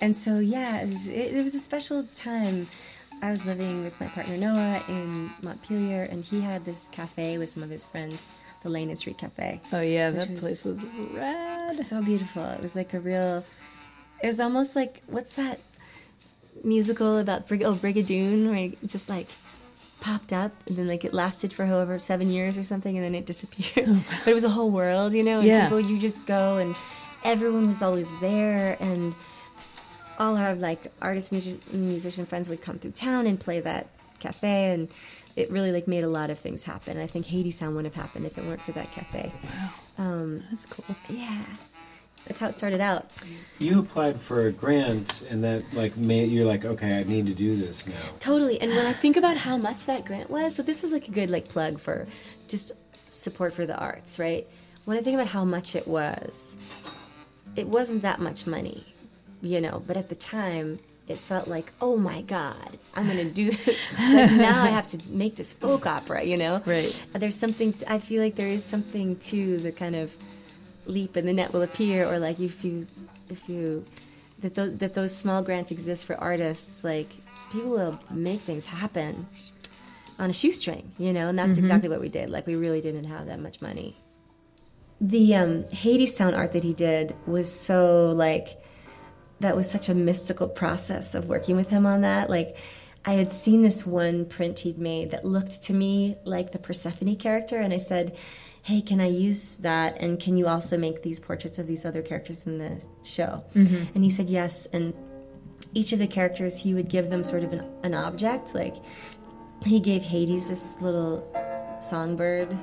[0.00, 2.68] And so, yeah, it was, it, it was a special time.
[3.20, 7.50] I was living with my partner Noah in Montpelier, and he had this cafe with
[7.50, 8.30] some of his friends,
[8.62, 9.60] the Langdon Street Cafe.
[9.74, 11.74] Oh yeah, which that place was rad.
[11.74, 12.42] So beautiful.
[12.44, 13.44] It was like a real.
[14.22, 15.60] It was almost like what's that
[16.64, 19.28] musical about Brig- oh Brigadoon, where it just like
[20.04, 23.14] popped up and then like it lasted for however seven years or something, and then
[23.14, 23.88] it disappeared.
[24.24, 25.38] but it was a whole world, you know.
[25.40, 25.64] And Yeah.
[25.64, 26.76] people, you just go, and
[27.24, 29.14] everyone was always there, and
[30.18, 33.88] all our like artist music- musician friends would come through town and play that
[34.20, 34.88] cafe and
[35.36, 38.24] it really like made a lot of things happen i think Hadestown wouldn't have happened
[38.24, 41.44] if it weren't for that cafe wow um that's cool yeah
[42.26, 43.10] that's how it started out.
[43.58, 47.34] You applied for a grant, and that like made you're like, okay, I need to
[47.34, 47.94] do this now.
[48.20, 48.60] totally.
[48.60, 51.10] And when i think about how much that grant was so this is like a
[51.10, 52.06] good like plug for
[52.48, 52.72] just
[53.10, 54.46] support for the arts right?
[54.84, 56.58] When i think about how much it was
[57.56, 58.86] it wasn't that much money
[59.40, 63.50] you know but at the time it felt like oh my god i'm gonna do
[63.50, 63.78] this.
[63.98, 66.62] Like now i have to make this folk opera you know?
[66.66, 67.00] Right.
[67.12, 70.16] there's something i feel like there is something to the kind of
[70.86, 72.86] leap and the net will appear or like if you
[73.28, 73.84] if you
[74.40, 77.16] that, th- that those small grants exist for artists like
[77.50, 79.26] people will make things happen
[80.18, 81.58] on a shoestring you know and that's Mhm.
[81.58, 83.96] exactly what we did like we really didn't have that much money
[85.00, 88.60] the um, Hadestown art that he did was so like
[89.40, 92.30] that was such a mystical process of working with him on that.
[92.30, 92.56] Like
[93.04, 97.16] I had seen this one print he'd made that looked to me like the Persephone
[97.16, 98.16] character, and I said,
[98.64, 99.96] "Hey, can I use that?
[100.00, 103.88] And can you also make these portraits of these other characters in the show?" Mhm.
[103.94, 104.66] And he said yes.
[104.72, 104.94] And
[105.74, 108.54] each of the characters, he would give them sort of an, an object.
[108.54, 108.76] Like
[109.64, 111.26] he gave Hades this little
[111.80, 112.56] songbird,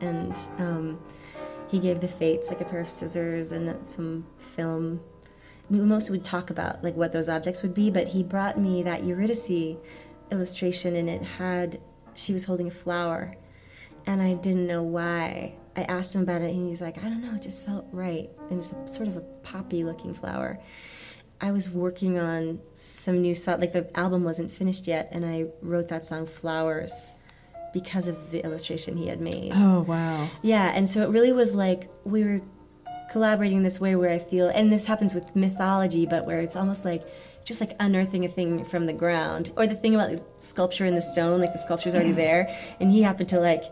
[0.00, 0.98] and um,
[1.68, 5.00] he gave the Fates like a pair of scissors and some film.
[5.70, 8.82] We mostly would talk about like what those objects would be, but he brought me
[8.82, 9.76] that Eurydice
[10.30, 11.78] illustration, and it had
[12.14, 13.36] she was holding a flower,
[14.06, 15.54] and I didn't know why.
[15.74, 18.28] I asked him about it, and he's like, "I don't know, it just felt right."
[18.50, 20.60] And it was a, sort of a poppy-looking flower.
[21.40, 25.46] I was working on some new song, like the album wasn't finished yet, and I
[25.60, 27.14] wrote that song "Flowers"
[27.72, 29.52] because of the illustration he had made.
[29.54, 30.28] Oh wow.
[30.42, 32.42] Yeah, and so it really was like we were
[33.10, 36.56] collaborating in this way where I feel, and this happens with mythology, but where it's
[36.56, 37.02] almost like
[37.44, 40.94] just like unearthing a thing from the ground, or the thing about the sculpture in
[40.94, 42.48] the stone, like the sculpture's already there,
[42.80, 43.64] and he happened to like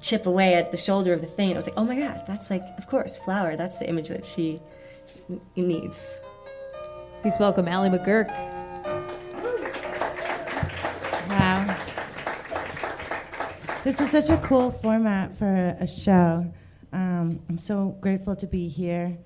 [0.00, 1.50] chip away at the shoulder of the thing.
[1.50, 3.56] And I was like, oh my god, that's like, of course, flower.
[3.56, 4.60] That's the image that she
[5.28, 6.22] n- needs.
[7.22, 8.28] Please welcome Ali McGuirk.
[11.28, 11.76] Wow.
[13.84, 16.50] This is such a cool format for a show.
[16.92, 19.18] Um, I'm so grateful to be here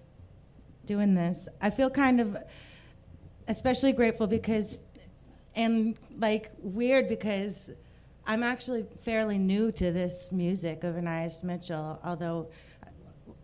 [0.87, 1.49] doing this.
[1.63, 2.37] I feel kind of
[3.49, 4.81] especially grateful because,
[5.55, 7.71] and like weird because
[8.27, 12.49] I'm actually fairly new to this music of Anais Mitchell, although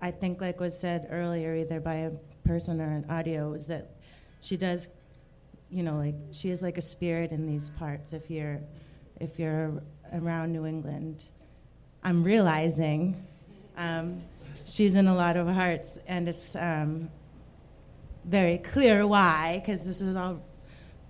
[0.01, 2.11] I think, like was said earlier, either by a
[2.46, 3.90] person or an audio, is that
[4.40, 4.88] she does,
[5.70, 8.14] you know, like she is like a spirit in these parts.
[8.14, 8.61] If you're,
[9.20, 9.82] if you're
[10.14, 11.24] around New England,
[12.03, 13.26] I'm realizing
[13.76, 14.22] um,
[14.64, 17.11] she's in a lot of hearts, and it's um,
[18.31, 20.41] very clear why, because this has all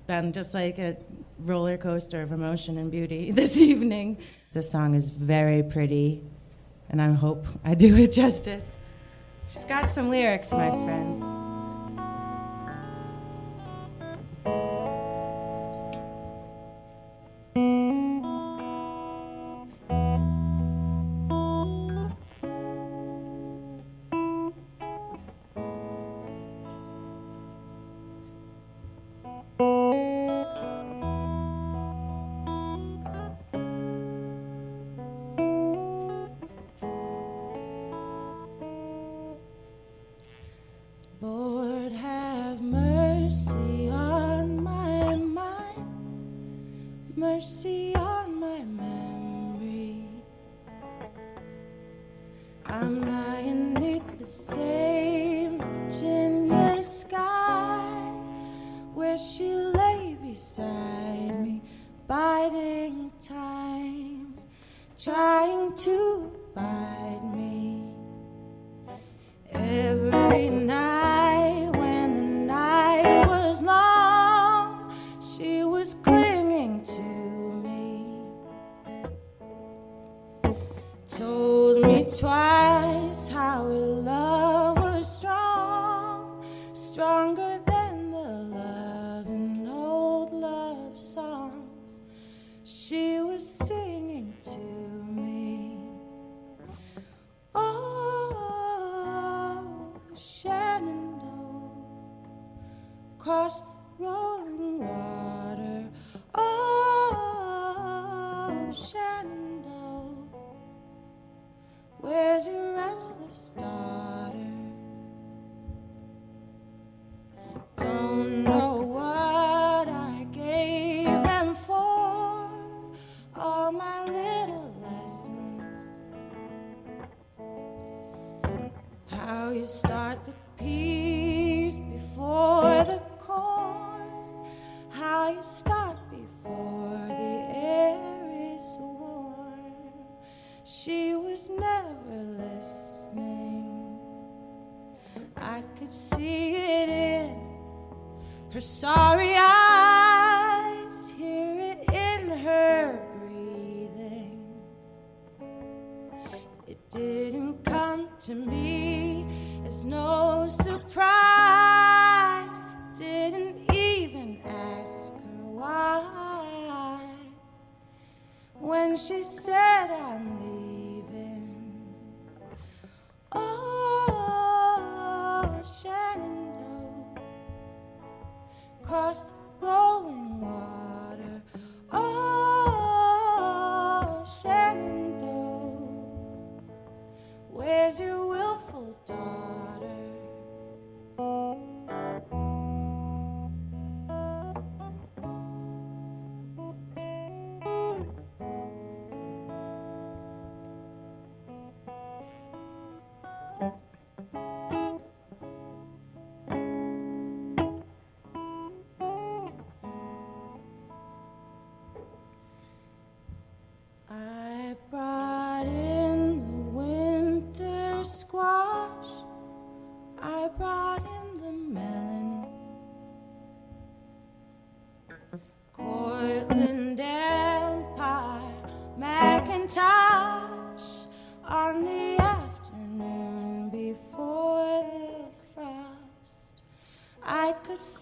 [0.06, 0.96] been just like a
[1.38, 4.18] roller coaster of emotion and beauty this evening.
[4.52, 6.22] The song is very pretty,
[6.88, 8.74] and I hope I do it justice.
[9.46, 11.39] She's got some lyrics, my friends.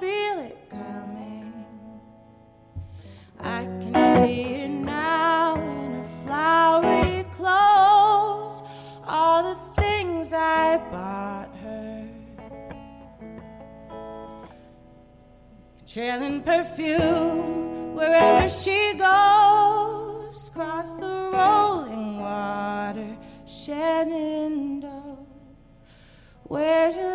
[0.09, 1.53] Feel it coming.
[3.41, 8.63] I can see it now in her flowery clothes.
[9.07, 12.09] All the things I bought her.
[15.87, 20.49] Trailing perfume wherever she goes.
[20.49, 23.11] Across the rolling water,
[23.47, 25.19] Shenandoah.
[26.45, 27.08] Where's your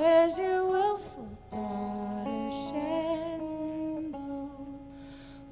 [0.00, 4.16] Where's your willful daughter, Shenandoah?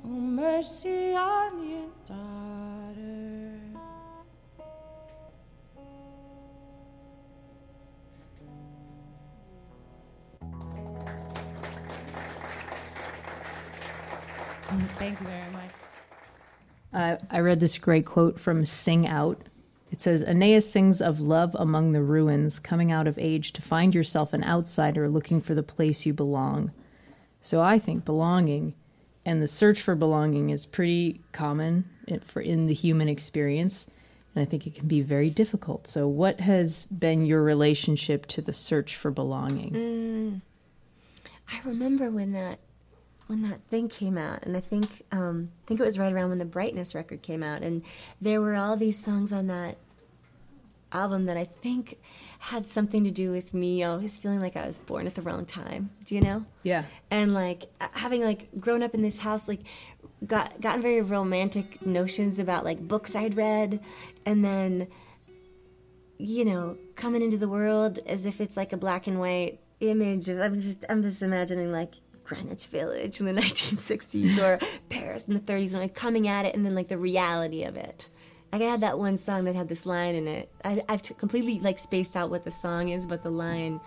[0.03, 3.61] Oh, mercy on your daughter.
[14.97, 15.75] Thank you very much.
[16.95, 19.43] Uh, I read this great quote from Sing Out.
[19.99, 23.97] It says Anais sings of love among the ruins, coming out of age to find
[23.97, 26.71] yourself an outsider looking for the place you belong.
[27.43, 28.75] So I think belonging
[29.27, 31.91] and the search for belonging is pretty common
[32.23, 33.91] for in the human experience,
[34.37, 35.89] and I think it can be very difficult.
[35.89, 39.73] So, what has been your relationship to the search for belonging?
[39.73, 40.41] Mm.
[41.53, 42.61] I remember when that
[43.27, 46.29] when that thing came out, and I think um, I think it was right around
[46.29, 47.83] when the Brightness record came out, and
[48.21, 49.77] there were all these songs on that
[50.93, 51.99] album that I think
[52.39, 55.45] had something to do with me always feeling like I was born at the wrong
[55.45, 55.91] time.
[56.05, 56.45] Do you know?
[56.63, 56.85] Yeah.
[57.11, 59.61] And like having like grown up in this house, like
[60.27, 63.81] got gotten very romantic notions about like books I'd read,
[64.25, 64.89] and then
[66.19, 70.29] you know coming into the world as if it's like a black and white image.
[70.29, 74.59] Of, I'm just I'm just imagining like Greenwich Village in the 1960s or
[74.91, 77.77] Paris in the 30s, and like coming at it, and then like the reality of
[77.77, 78.09] it.
[78.53, 80.51] I had that one song that had this line in it.
[80.65, 83.81] I, I've t- completely like spaced out what the song is, but the line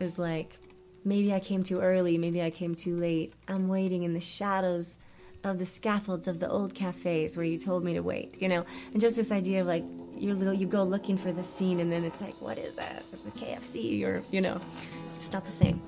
[0.00, 0.56] is like,
[1.04, 3.32] "Maybe I came too early, maybe I came too late.
[3.46, 4.98] I'm waiting in the shadows
[5.44, 8.64] of the scaffolds of the old cafes where you told me to wait." You know,
[8.92, 9.84] and just this idea of like
[10.16, 13.04] you you go looking for the scene, and then it's like, "What is that?
[13.12, 14.60] It's the KFC," or you know,
[15.06, 15.80] it's just not the same.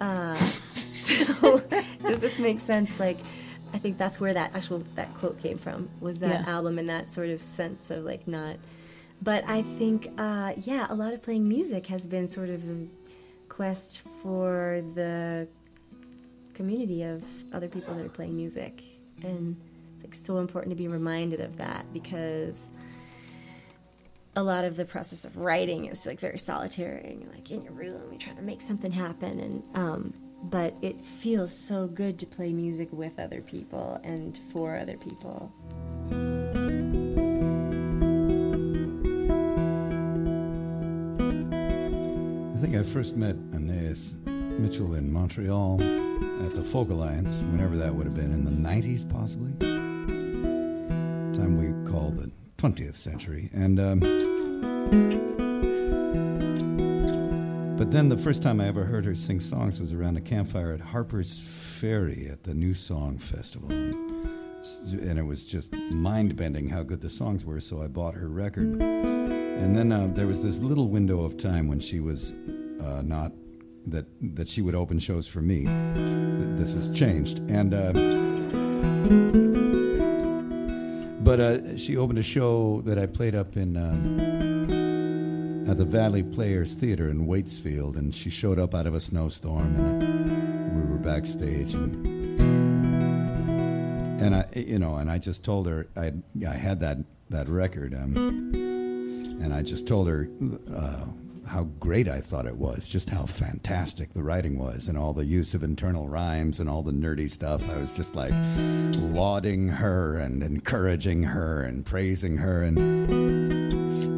[0.00, 0.36] Uh,
[0.94, 1.58] so
[2.04, 2.98] does this make sense?
[2.98, 3.18] Like,
[3.72, 6.50] I think that's where that actual that quote came from was that Yeah.
[6.50, 8.56] album and that sort of sense of like not.
[9.20, 12.86] But I think uh, yeah, a lot of playing music has been sort of a
[13.48, 15.48] quest for the
[16.54, 18.82] community of other people that are playing music,
[19.22, 19.56] and
[19.96, 22.70] it's like so important to be reminded of that because
[24.36, 27.62] a lot of the process of writing is like very solitary and you're like in
[27.64, 30.14] your room you're trying to make something happen and um,
[30.44, 35.52] but it feels so good to play music with other people and for other people
[42.58, 44.16] I think I first met Anais
[44.58, 45.80] Mitchell in Montreal
[46.44, 49.52] at the Folk Alliance, whenever that would have been, in the 90s possibly.
[51.32, 53.50] Time we call the 20th century.
[53.52, 54.00] And, um,
[57.78, 60.72] but then the first time I ever heard her sing songs was around a campfire
[60.72, 63.70] at Harper's Ferry at the New Song Festival.
[63.70, 68.28] And it was just mind bending how good the songs were, so I bought her
[68.28, 68.82] record.
[68.82, 72.34] And then uh, there was this little window of time when she was
[72.80, 73.30] uh, not
[73.86, 75.64] that that she would open shows for me.
[76.56, 77.92] This has changed, and uh,
[81.22, 84.57] but uh, she opened a show that I played up in um,
[85.68, 89.76] at the Valley Players Theater in Waitsfield, and she showed up out of a snowstorm,
[89.76, 92.40] and we were backstage, and
[94.20, 96.12] and I you know, and I just told her I
[96.46, 96.98] I had that
[97.28, 97.94] that record.
[97.94, 98.52] Um,
[99.40, 100.28] and I just told her
[100.74, 101.04] uh,
[101.48, 105.24] how great I thought it was, just how fantastic the writing was, and all the
[105.24, 107.68] use of internal rhymes and all the nerdy stuff.
[107.68, 108.32] I was just like
[108.96, 112.62] lauding her and encouraging her and praising her.
[112.62, 112.76] And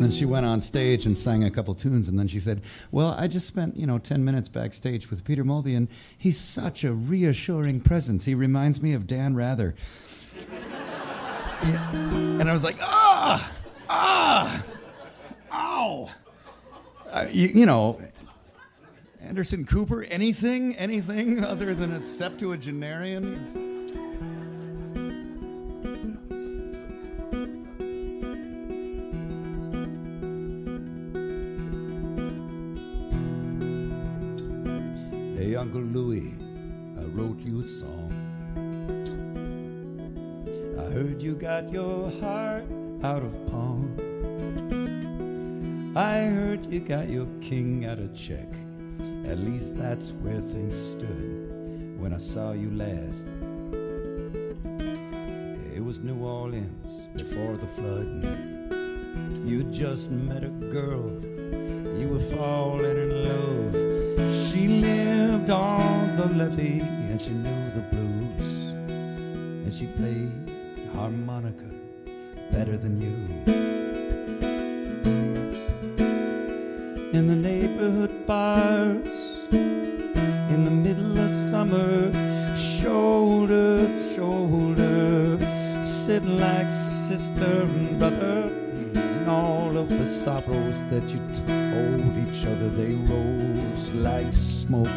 [0.00, 3.14] then she went on stage and sang a couple tunes, and then she said, "Well,
[3.18, 6.92] I just spent you know ten minutes backstage with Peter Mulvey, and he's such a
[6.92, 8.24] reassuring presence.
[8.24, 9.74] He reminds me of Dan Rather."
[11.62, 11.90] Yeah.
[11.92, 13.52] And I was like, "Ah,
[13.90, 14.64] ah."
[15.52, 16.08] Ow!
[17.10, 18.00] Uh, you, you know,
[19.20, 23.46] Anderson Cooper, anything, anything other than a septuagenarian?
[35.36, 36.36] Hey, Uncle Louie,
[36.96, 38.06] I wrote you a song.
[40.78, 42.66] I heard you got your heart
[43.02, 43.99] out of pawn.
[46.00, 48.48] I heard you got your king out of check.
[49.26, 53.26] At least that's where things stood when I saw you last.
[55.76, 58.24] It was New Orleans before the flood.
[59.46, 61.10] You just met a girl,
[62.00, 63.74] you were falling in love.
[64.46, 68.72] She lived on the levee and she knew the blues.
[69.66, 70.32] And she played
[70.94, 71.70] harmonica
[72.50, 73.69] better than you.
[90.90, 94.88] That you told each other, they rose like smoke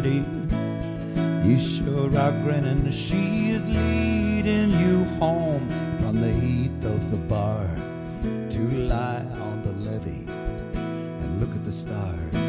[0.00, 0.24] pretty.
[1.46, 2.90] You sure are grinning.
[2.90, 7.66] She is leading you home from the heat of the bar
[8.22, 10.26] to lie on the levee
[10.74, 12.48] and look at the stars.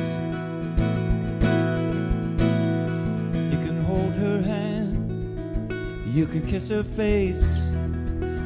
[3.52, 5.74] You can hold her hand,
[6.14, 7.76] you can kiss her face,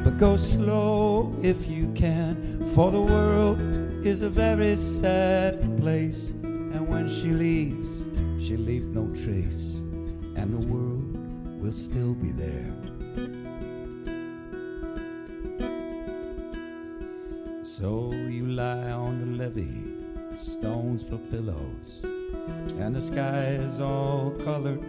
[0.03, 3.59] but go slow if you can, for the world
[4.05, 6.34] is a very sad place
[8.95, 9.81] no trace,
[10.37, 11.17] and the world
[11.61, 12.73] will still be there.
[17.63, 19.83] So you lie on the levee,
[20.33, 22.05] stones for pillows,
[22.79, 24.81] and the sky is all colored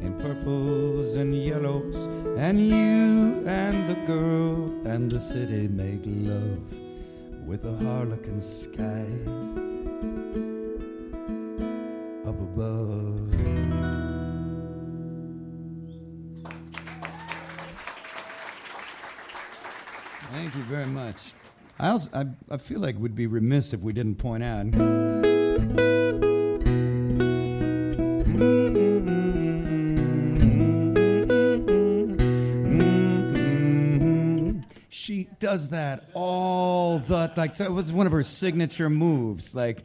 [0.00, 6.66] in purples and yellows, and you and the girl and the city make love
[7.46, 9.06] with the harlequin sky
[20.74, 21.32] very much.
[21.78, 24.66] I also I, I feel like we'd be remiss if we didn't point out.
[34.88, 37.54] She does that all the like.
[37.54, 39.54] So it was one of her signature moves.
[39.54, 39.84] Like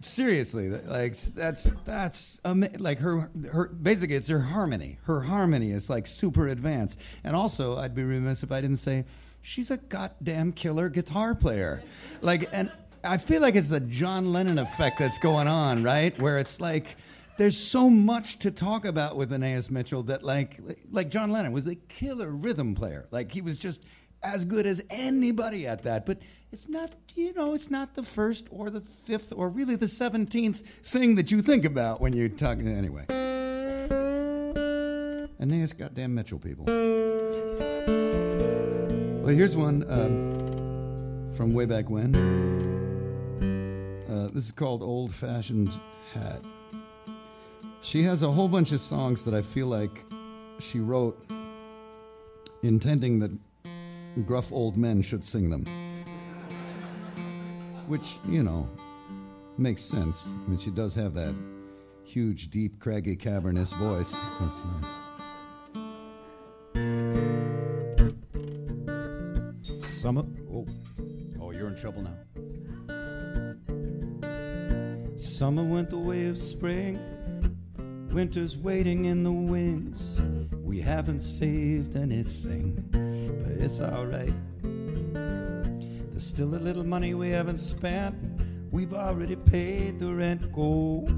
[0.00, 4.98] seriously, like that's that's like her her basically it's her harmony.
[5.02, 7.00] Her harmony is like super advanced.
[7.24, 9.04] And also, I'd be remiss if I didn't say
[9.48, 11.82] she's a goddamn killer guitar player.
[12.20, 12.70] Like and
[13.02, 16.18] I feel like it's the John Lennon effect that's going on, right?
[16.20, 16.96] Where it's like
[17.38, 21.66] there's so much to talk about with Anais Mitchell that like like John Lennon was
[21.66, 23.06] a killer rhythm player.
[23.10, 23.84] Like he was just
[24.22, 26.04] as good as anybody at that.
[26.04, 26.18] But
[26.52, 30.56] it's not, you know, it's not the first or the fifth or really the 17th
[30.58, 32.68] thing that you think about when you're talking.
[32.68, 33.06] Anyway.
[35.40, 36.66] Anais goddamn Mitchell, people.
[39.28, 42.14] Well, here's one um, from way back when.
[44.08, 45.70] Uh, this is called Old Fashioned
[46.14, 46.42] Hat.
[47.82, 50.02] She has a whole bunch of songs that I feel like
[50.60, 51.22] she wrote
[52.62, 53.30] intending that
[54.24, 55.66] gruff old men should sing them.
[57.86, 58.66] Which, you know,
[59.58, 60.30] makes sense.
[60.46, 61.34] I mean, she does have that
[62.02, 64.18] huge, deep, craggy, cavernous voice.
[64.40, 65.07] That's, uh,
[69.98, 70.22] Summer.
[70.54, 70.64] Oh,
[71.40, 72.14] oh, you're in trouble now.
[75.16, 77.00] Summer went the way of spring.
[78.12, 80.22] Winter's waiting in the wings.
[80.52, 84.32] We haven't saved anything, but it's alright.
[84.62, 88.14] There's still a little money we haven't spent.
[88.70, 90.52] We've already paid the rent.
[90.52, 91.08] Go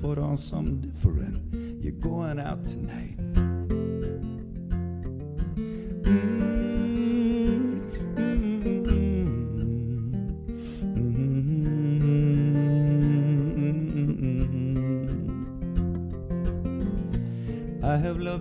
[0.00, 1.84] put on something different.
[1.84, 3.13] You're going out tonight.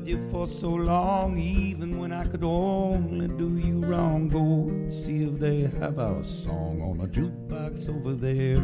[0.03, 4.27] Loved you for so long, even when I could only do you wrong.
[4.27, 8.59] Go see if they have our song on a jukebox over there.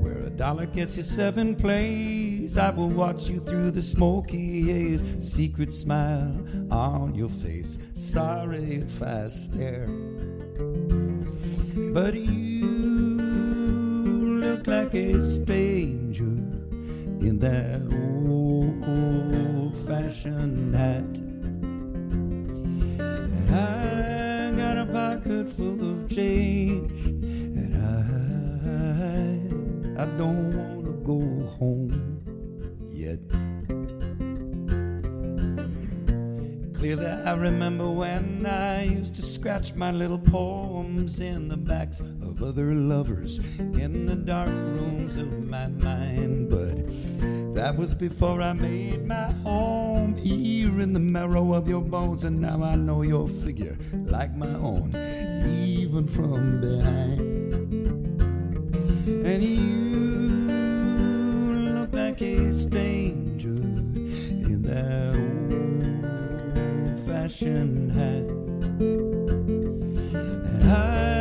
[0.00, 5.04] Where a dollar gets you seven plays, I will watch you through the smoky haze.
[5.18, 6.34] Secret smile
[6.70, 9.88] on your face, sorry if I stare.
[11.92, 13.18] But you
[14.40, 16.22] look like a stranger
[17.20, 19.55] in that old
[19.86, 21.20] fashioned hat.
[22.98, 27.76] And I got a pocket full of change, and
[29.98, 31.20] I, I don't want to go
[31.58, 31.92] home
[32.90, 33.20] yet.
[36.74, 42.42] Clearly, I remember when I used to scratch my little poems in the backs of
[42.42, 46.50] other lovers in the dark rooms of my mind.
[46.50, 46.76] But
[47.56, 52.24] that was before I made my home here in the marrow of your bones.
[52.24, 54.94] And now I know your figure like my own,
[55.48, 57.18] even from behind.
[59.26, 60.52] And you
[61.78, 65.16] look like a stranger in that
[66.84, 68.24] old fashioned hat.
[70.60, 71.15] And I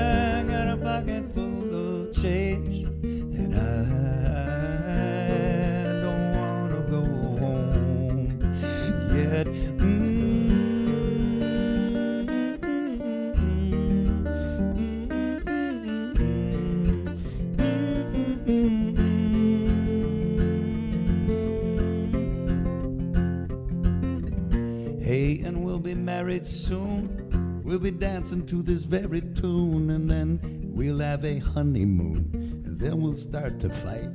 [25.95, 27.61] married soon.
[27.63, 30.39] We'll be dancing to this very tune, and then
[30.73, 32.29] we'll have a honeymoon,
[32.65, 34.13] and then we'll start to fight.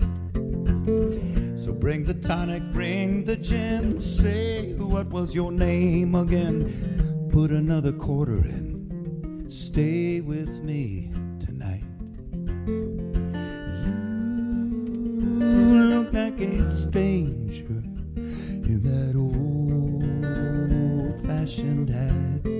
[1.57, 3.99] So bring the tonic, bring the gin.
[4.01, 7.29] Say, what was your name again?
[7.33, 9.45] Put another quarter in.
[9.49, 11.85] Stay with me tonight.
[15.41, 17.83] You look like a stranger
[18.65, 19.50] in that old
[21.59, 21.59] hat.
[21.59, 22.60] And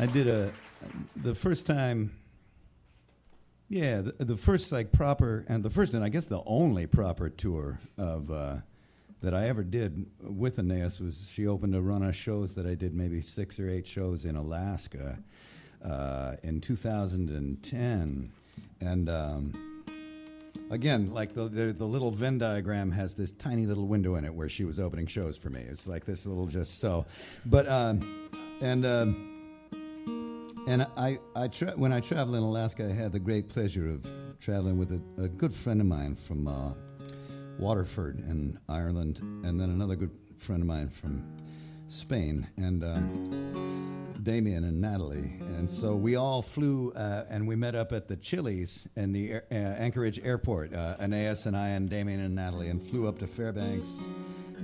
[0.00, 0.50] I did a
[1.14, 2.16] the first time.
[3.68, 7.28] Yeah, the, the first like proper and the first and I guess the only proper
[7.28, 8.56] tour of uh,
[9.20, 12.74] that I ever did with Anais was she opened a run of shows that I
[12.74, 15.18] did maybe six or eight shows in Alaska
[15.84, 18.32] uh, in 2010,
[18.80, 19.84] and um,
[20.70, 24.32] again like the, the the little Venn diagram has this tiny little window in it
[24.32, 25.60] where she was opening shows for me.
[25.60, 27.04] It's like this little just so,
[27.44, 28.30] but um,
[28.62, 28.86] and.
[28.86, 29.29] Um,
[30.70, 34.06] and I, I tra- when I travel in Alaska, I had the great pleasure of
[34.38, 36.74] traveling with a, a good friend of mine from uh,
[37.58, 41.24] Waterford in Ireland, and then another good friend of mine from
[41.88, 45.32] Spain, and um, Damien and Natalie.
[45.40, 49.32] And so we all flew, uh, and we met up at the Chili's in the
[49.32, 50.72] air, uh, Anchorage airport.
[50.72, 54.04] Uh, Anais and I and Damien and Natalie, and flew up to Fairbanks.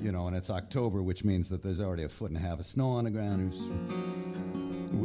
[0.01, 2.61] You know, and it's October, which means that there's already a foot and a half
[2.61, 3.55] of snow on the ground.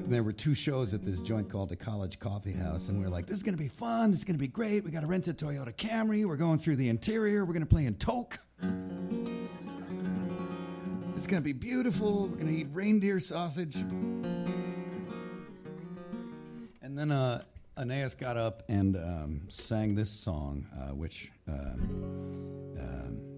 [0.07, 3.09] There were two shows at this joint called the College Coffee House, and we were
[3.09, 4.11] like, "This is going to be fun.
[4.11, 4.83] This is going to be great.
[4.83, 6.25] We got to rent a Toyota Camry.
[6.25, 7.45] We're going through the interior.
[7.45, 8.39] We're going to play in Tok.
[11.15, 12.27] It's going to be beautiful.
[12.27, 13.77] We're going to eat reindeer sausage."
[16.81, 17.43] And then uh,
[18.19, 23.30] got up and um, sang this song, uh, which um, um,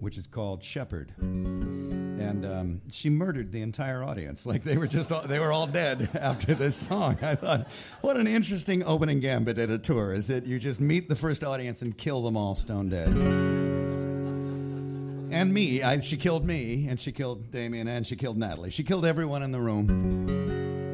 [0.00, 1.12] which is called Shepherd.
[1.18, 4.46] And um, she murdered the entire audience.
[4.46, 7.18] Like they were just all, they were all dead after this song.
[7.22, 7.70] I thought,
[8.00, 11.44] what an interesting opening gambit at a tour is that you just meet the first
[11.44, 13.08] audience and kill them all stone dead.
[15.32, 18.70] And me, I, she killed me, and she killed Damien, and she killed Natalie.
[18.70, 20.85] She killed everyone in the room.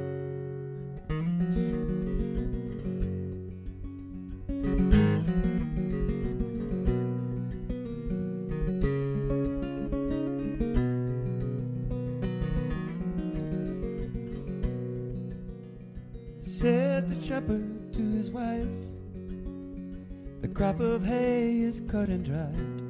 [20.42, 22.82] The crop of hay is cut and dried.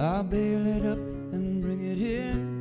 [0.00, 2.58] I'll bale it up and bring it in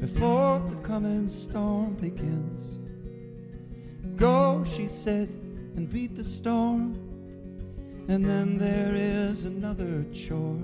[0.00, 2.78] before the coming storm begins.
[4.16, 5.28] Go, she said,
[5.74, 6.94] and beat the storm.
[8.06, 10.62] And then there is another chore.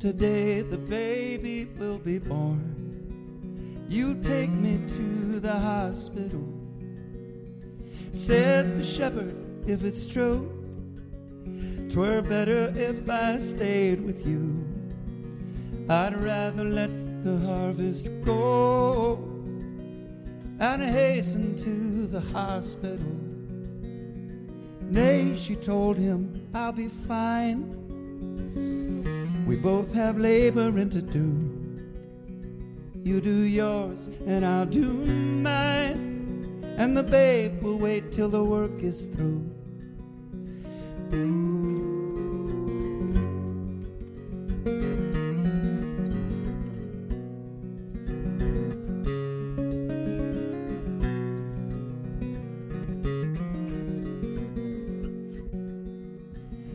[0.00, 3.86] Today the baby will be born.
[3.88, 6.57] You take me to the hospital.
[8.12, 9.34] Said the shepherd,
[9.66, 10.50] if it's true,
[11.88, 14.64] twere better if I stayed with you.
[15.88, 16.90] I'd rather let
[17.22, 19.16] the harvest go
[20.60, 23.06] and hasten to the hospital.
[24.90, 27.74] Nay, she told him, I'll be fine.
[29.46, 31.54] We both have laboring to do.
[33.02, 36.17] You do yours, and I'll do mine.
[36.78, 39.50] And the babe will wait till the work is through.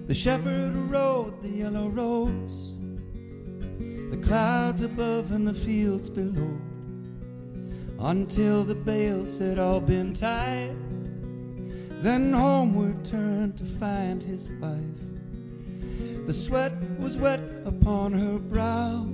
[0.06, 2.76] The shepherd rode the yellow rose,
[4.12, 6.60] the clouds above and the fields below,
[8.04, 10.76] until the bales had all been tied.
[12.02, 16.28] Then homeward turned to find his wife.
[16.28, 19.08] The sweat was wet upon her brow,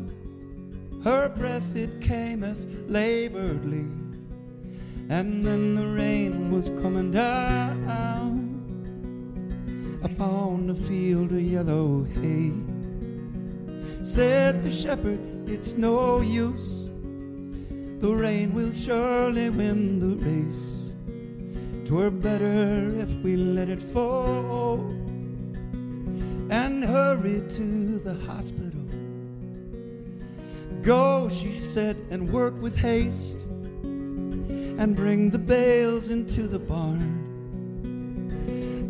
[1.03, 3.87] her breath it cameth laboredly,
[5.09, 7.85] and then the rain was coming down
[10.01, 12.53] upon the field of yellow hay.
[14.03, 16.88] Said the shepherd, It's no use.
[17.99, 20.91] The rain will surely win the race.
[21.85, 24.79] Twere better if we let it fall
[26.49, 28.85] and hurry to the hospital.
[30.81, 33.41] Go, she said, and work with haste
[33.83, 37.03] and bring the bales into the barn.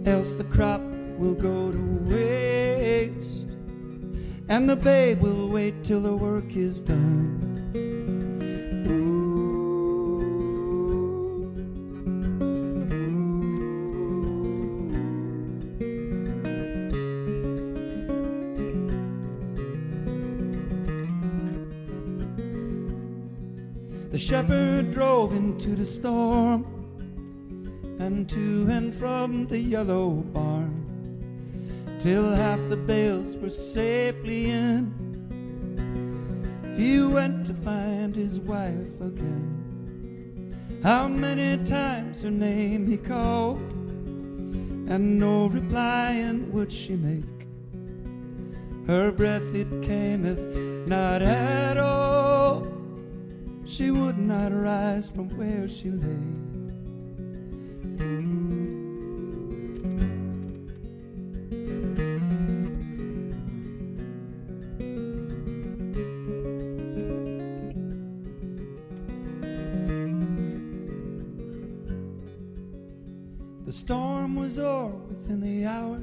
[0.05, 0.81] Else the crop
[1.17, 3.47] will go to waste
[4.49, 7.58] and the babe will wait till the work is done.
[25.29, 26.65] Drove into the storm
[27.99, 30.85] and to and from the yellow barn
[31.99, 34.93] till half the bales were safely in.
[36.77, 40.55] He went to find his wife again.
[40.81, 43.59] How many times her name he called,
[44.89, 47.47] and no reply and would she make?
[48.87, 50.39] Her breath it cameth
[50.87, 51.98] not at all.
[53.79, 56.03] She would not rise from where she lay.
[73.65, 76.01] The storm was o'er within the hour.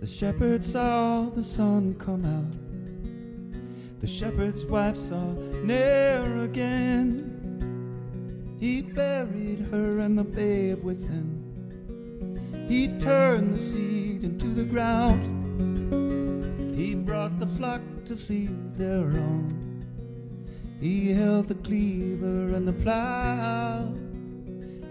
[0.00, 2.59] The shepherd saw the sun come out.
[4.10, 5.32] Shepherd's wife saw
[5.62, 7.26] ne'er again.
[8.58, 11.38] He buried her and the babe within.
[12.68, 15.24] He turned the seed into the ground.
[16.76, 19.86] He brought the flock to feed their own.
[20.80, 23.94] He held the cleaver and the plow,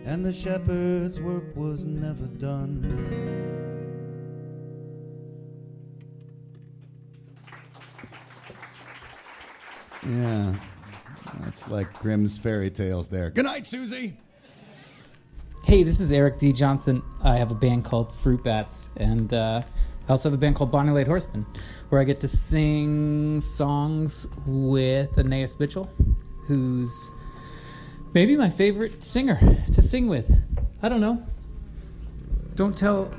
[0.06, 3.39] and the shepherd's work was never done.
[10.07, 10.55] Yeah,
[11.41, 13.30] that's like Grimm's fairy tales there.
[13.30, 14.17] Good night, Susie.
[15.63, 16.53] Hey, this is Eric D.
[16.53, 17.03] Johnson.
[17.21, 19.61] I have a band called Fruit Bats, and uh,
[20.07, 21.45] I also have a band called Bonny Light Horseman,
[21.89, 25.89] where I get to sing songs with Anais Mitchell,
[26.45, 27.11] who's
[28.13, 30.31] maybe my favorite singer to sing with.
[30.81, 31.23] I don't know.
[32.55, 33.13] Don't tell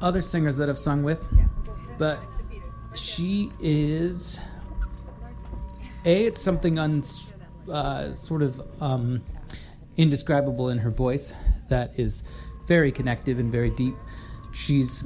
[0.00, 1.26] other singers that I've sung with,
[1.98, 2.20] but
[2.94, 4.38] she is
[6.04, 7.02] a it's something un,
[7.70, 9.22] uh, sort of um,
[9.96, 11.32] indescribable in her voice
[11.68, 12.22] that is
[12.66, 13.94] very connective and very deep.
[14.52, 15.04] She's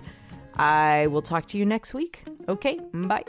[0.55, 2.23] I will talk to you next week.
[2.47, 3.25] Okay, bye.